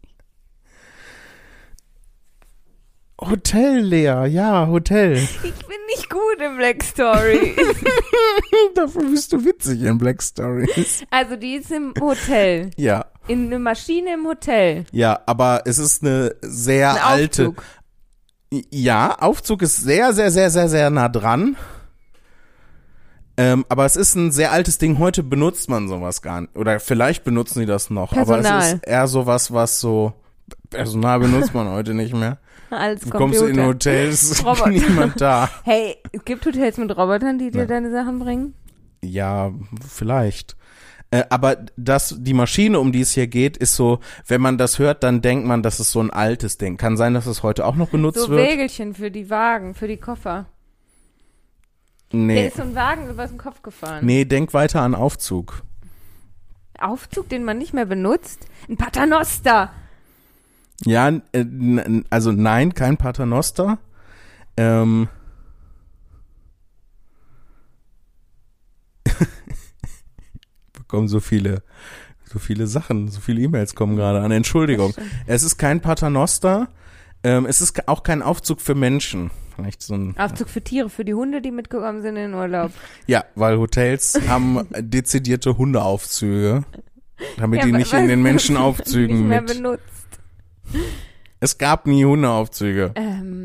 [3.21, 4.25] Hotel, Lea.
[4.27, 5.15] Ja, Hotel.
[5.15, 7.55] Ich bin nicht gut im Black Story.
[8.75, 11.03] Dafür bist du witzig in Black Stories.
[11.11, 12.71] also die ist im Hotel.
[12.75, 13.05] Ja.
[13.27, 14.83] In eine Maschine im Hotel.
[14.91, 17.53] Ja, aber es ist eine sehr Ein alte.
[18.51, 21.55] Ja, Aufzug ist sehr, sehr, sehr, sehr, sehr nah dran.
[23.37, 24.97] Ähm, aber es ist ein sehr altes Ding.
[24.99, 26.55] Heute benutzt man sowas gar nicht.
[26.55, 28.13] Oder vielleicht benutzen die das noch.
[28.13, 28.61] Aber Personal.
[28.61, 30.13] es ist eher sowas, was so.
[30.69, 32.37] Personal benutzt man heute nicht mehr.
[32.69, 34.69] Als Du kommst in Hotels, ist Roboter.
[34.69, 35.49] niemand da.
[35.63, 37.65] Hey, es gibt Hotels mit Robotern, die dir Ja.
[37.65, 38.53] deine Sachen bringen?
[39.03, 39.51] Ja,
[39.87, 40.55] vielleicht.
[41.15, 44.79] Äh, aber das, die Maschine, um die es hier geht, ist so, wenn man das
[44.79, 46.75] hört, dann denkt man, das ist so ein altes Ding.
[46.75, 48.45] Kann sein, dass es heute auch noch benutzt So wird.
[48.45, 50.47] Wägelchen für die Wagen, für die Koffer.
[52.11, 52.47] Der Nee.
[52.47, 54.05] ist so ein Wagen über den Kopf gefahren.
[54.05, 55.63] Nee, denk weiter an Aufzug.
[56.79, 58.47] Aufzug, den man nicht mehr benutzt?
[58.67, 59.71] Ein Paternoster.
[60.83, 61.13] Ja,
[62.09, 63.77] also nein, kein Paternoster.
[64.57, 65.07] Ähm.
[70.95, 71.61] Bekommen so viele,
[72.23, 74.31] so viele Sachen, so viele E-Mails kommen gerade an.
[74.31, 74.93] Entschuldigung.
[75.27, 76.69] Es ist kein Paternoster.
[77.23, 79.29] Ähm, es ist auch kein Aufzug für Menschen.
[79.55, 82.71] Vielleicht so ein, Aufzug für Tiere, für die Hunde, die mitgekommen sind in den Urlaub.
[83.07, 86.63] ja, weil Hotels haben dezidierte Hundeaufzüge,
[87.37, 89.53] damit Ja, die nicht in den Menschenaufzügen nicht mehr mit.
[89.55, 89.83] benutzt.
[91.41, 92.91] Es gab nie Hundeaufzüge.
[92.95, 93.44] Ähm,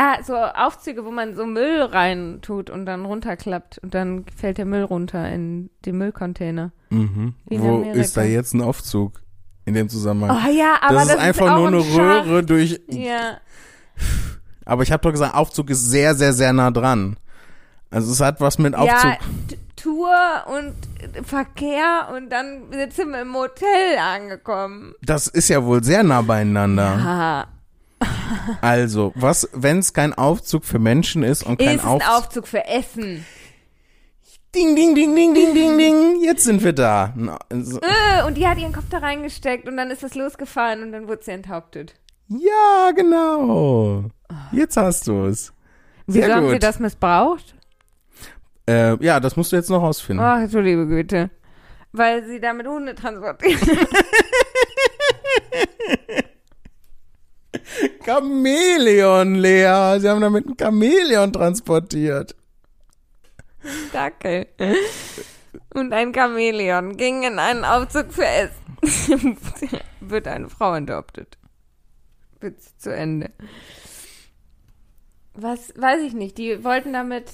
[0.00, 4.58] ah, so Aufzüge, wo man so Müll rein tut und dann runterklappt und dann fällt
[4.58, 6.72] der Müll runter in den Müllcontainer.
[6.90, 7.34] Mhm.
[7.46, 9.20] Wo ist da jetzt ein Aufzug
[9.64, 10.36] in dem Zusammenhang?
[10.36, 12.26] Oh ja, aber das, das, ist einfach auch nur ein eine Schacht.
[12.26, 12.80] Röhre durch.
[12.88, 13.38] Ja,
[14.64, 17.16] Aber ich habe doch gesagt, Aufzug ist sehr, sehr, sehr nah dran.
[17.90, 19.10] Also es hat was mit Aufzug.
[19.10, 19.18] ja,
[19.76, 20.14] Tour
[20.46, 20.74] und
[21.26, 24.94] Verkehr und dann sind wir im Hotel angekommen.
[25.02, 26.98] Das ist ja wohl sehr nah beieinander.
[26.98, 27.46] Ah,
[28.62, 32.10] Also, was, wenn es kein Aufzug für Menschen ist und kein ist ein Aufzug.
[32.16, 33.24] Aufzug für Essen.
[34.54, 36.22] Ding, ding, ding, ding, ding, ding, ding.
[36.24, 37.12] Jetzt sind wir da.
[37.16, 40.82] Na, also- Äh, und die hat ihren Kopf da reingesteckt und dann ist das losgefahren
[40.82, 41.94] und dann wurde sie enthauptet.
[42.28, 44.04] Ja, genau.
[44.52, 45.52] Jetzt hast du es.
[46.06, 46.62] Wieso Sehr haben sie gut.
[46.62, 47.54] das missbraucht?
[48.68, 50.24] Äh, ja, das musst du jetzt noch rausfinden.
[50.24, 51.30] Ach, du liebe Güte.
[51.92, 53.60] Weil sie damit Hunde transportiert.
[58.04, 59.98] Chamäleon, Lea.
[60.00, 62.34] Sie haben damit ein Chamäleon transportiert.
[63.92, 64.46] Dackel.
[65.74, 69.36] Und ein Chamäleon ging in einen Aufzug für Essen.
[70.00, 71.36] Wird eine Frau enthauptet.
[72.40, 73.30] Witz zu Ende.
[75.34, 76.38] Was, weiß ich nicht.
[76.38, 77.30] Die wollten damit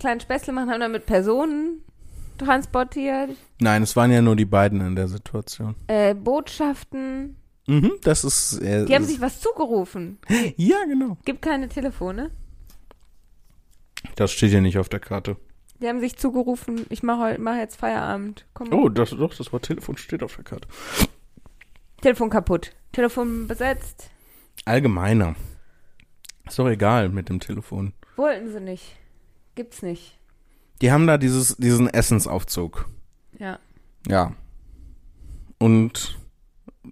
[0.00, 1.82] kleinen Späßle machen, haben damit Personen
[2.38, 5.74] transportiert, Nein, es waren ja nur die beiden in der Situation.
[5.86, 7.36] äh, Botschaften.
[7.66, 8.60] Mhm, das ist.
[8.60, 10.18] Äh, Die haben sich was zugerufen.
[10.56, 11.16] ja, genau.
[11.24, 12.30] Gibt keine Telefone.
[14.14, 15.36] Das steht ja nicht auf der Karte.
[15.80, 18.46] Die haben sich zugerufen, ich mache heute mach jetzt Feierabend.
[18.54, 20.68] Komm Oh, das, doch, das Wort Telefon steht auf der Karte.
[22.00, 22.72] Telefon kaputt.
[22.92, 24.10] Telefon besetzt.
[24.64, 25.34] Allgemeiner.
[26.46, 27.92] Ist doch egal mit dem Telefon.
[28.16, 28.96] Wollten sie nicht.
[29.54, 30.18] Gibt's nicht.
[30.80, 32.88] Die haben da dieses, diesen Essensaufzug.
[33.38, 33.58] Ja.
[34.08, 34.34] Ja.
[35.58, 36.18] Und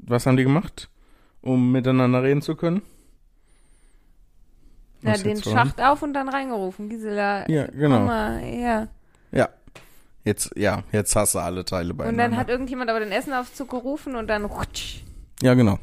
[0.07, 0.89] was haben die gemacht,
[1.41, 2.83] um miteinander reden zu können?
[5.03, 5.43] Ja, den?
[5.43, 6.89] Schacht auf und dann reingerufen.
[6.89, 8.01] Gisela, Ja, genau.
[8.01, 8.89] mal her.
[9.33, 9.49] Ja.
[10.25, 12.23] Jetzt, ja, jetzt hast du alle Teile Und beieinander.
[12.31, 15.03] dann hat irgendjemand aber den Essenaufzug gerufen und dann rutsch.
[15.43, 15.79] Ja, genau.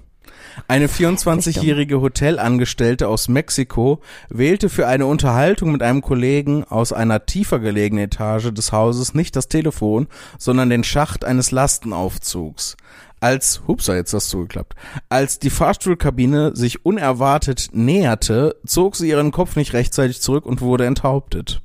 [0.68, 7.60] Eine 24-jährige Hotelangestellte aus Mexiko wählte für eine Unterhaltung mit einem Kollegen aus einer tiefer
[7.60, 10.08] gelegenen Etage des Hauses nicht das Telefon,
[10.40, 12.76] sondern den Schacht eines Lastenaufzugs.
[13.22, 14.76] Als, hupsa, jetzt hast du geklappt.
[15.08, 20.88] Als die Fahrstuhlkabine sich unerwartet näherte, zog sie ihren Kopf nicht rechtzeitig zurück und wurde
[20.88, 21.62] enthauptet.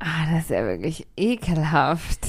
[0.00, 2.26] Ah, das ist ja wirklich ekelhaft.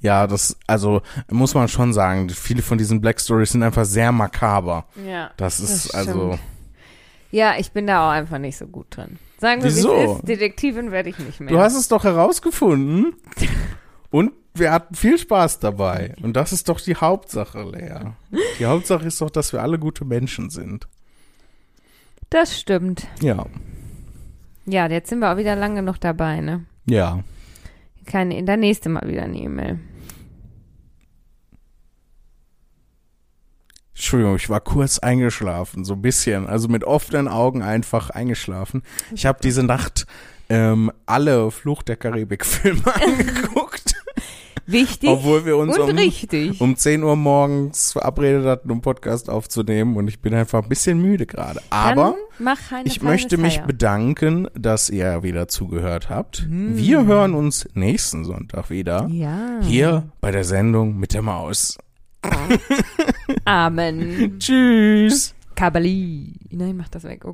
[0.00, 4.10] Ja, das, also, muss man schon sagen, viele von diesen Black Stories sind einfach sehr
[4.10, 4.86] makaber.
[5.06, 5.30] Ja.
[5.36, 6.36] Das ist, Das also.
[7.30, 9.20] Ja, ich bin da auch einfach nicht so gut drin.
[9.38, 9.94] Sagen wir, wie Wieso?
[9.94, 10.28] es ist.
[10.28, 11.48] Detektivin werde ich nicht mehr.
[11.48, 13.14] Du hast es doch herausgefunden.
[14.12, 16.14] Und wir hatten viel Spaß dabei.
[16.22, 18.12] Und das ist doch die Hauptsache, Lea.
[18.58, 20.86] Die Hauptsache ist doch, dass wir alle gute Menschen sind.
[22.30, 23.08] das stimmt.
[23.20, 23.46] Ja.
[24.66, 26.64] Ja, jetzt sind wir auch wieder lange noch dabei, ne?
[26.86, 27.24] Ja.
[28.06, 29.80] Keine, der nächste Mal wieder eine E-Mail.
[33.94, 36.46] Entschuldigung, ich war kurz eingeschlafen, so ein bisschen.
[36.46, 38.82] Also mit offenen Augen einfach eingeschlafen.
[39.14, 40.06] Ich habe diese Nacht
[40.48, 43.61] ähm, alle Fluch der Karibik-Filme angeguckt.
[44.72, 46.60] Wichtig Obwohl wir uns und um, richtig.
[46.60, 49.96] um 10 Uhr morgens verabredet hatten, um Podcast aufzunehmen.
[49.96, 51.60] Und ich bin einfach ein bisschen müde gerade.
[51.70, 52.16] Aber
[52.84, 53.66] Ich möchte mich Feier.
[53.66, 56.38] bedanken, dass ihr wieder zugehört habt.
[56.48, 56.76] Hm.
[56.76, 59.06] Wir hören uns nächsten Sonntag wieder.
[59.10, 59.60] Ja.
[59.62, 61.78] Hier bei der Sendung mit der Maus.
[63.44, 64.38] Amen.
[64.38, 65.34] Tschüss.
[65.54, 66.32] Kabali.
[66.50, 67.22] Nein, mach das weg.
[67.24, 67.30] Oh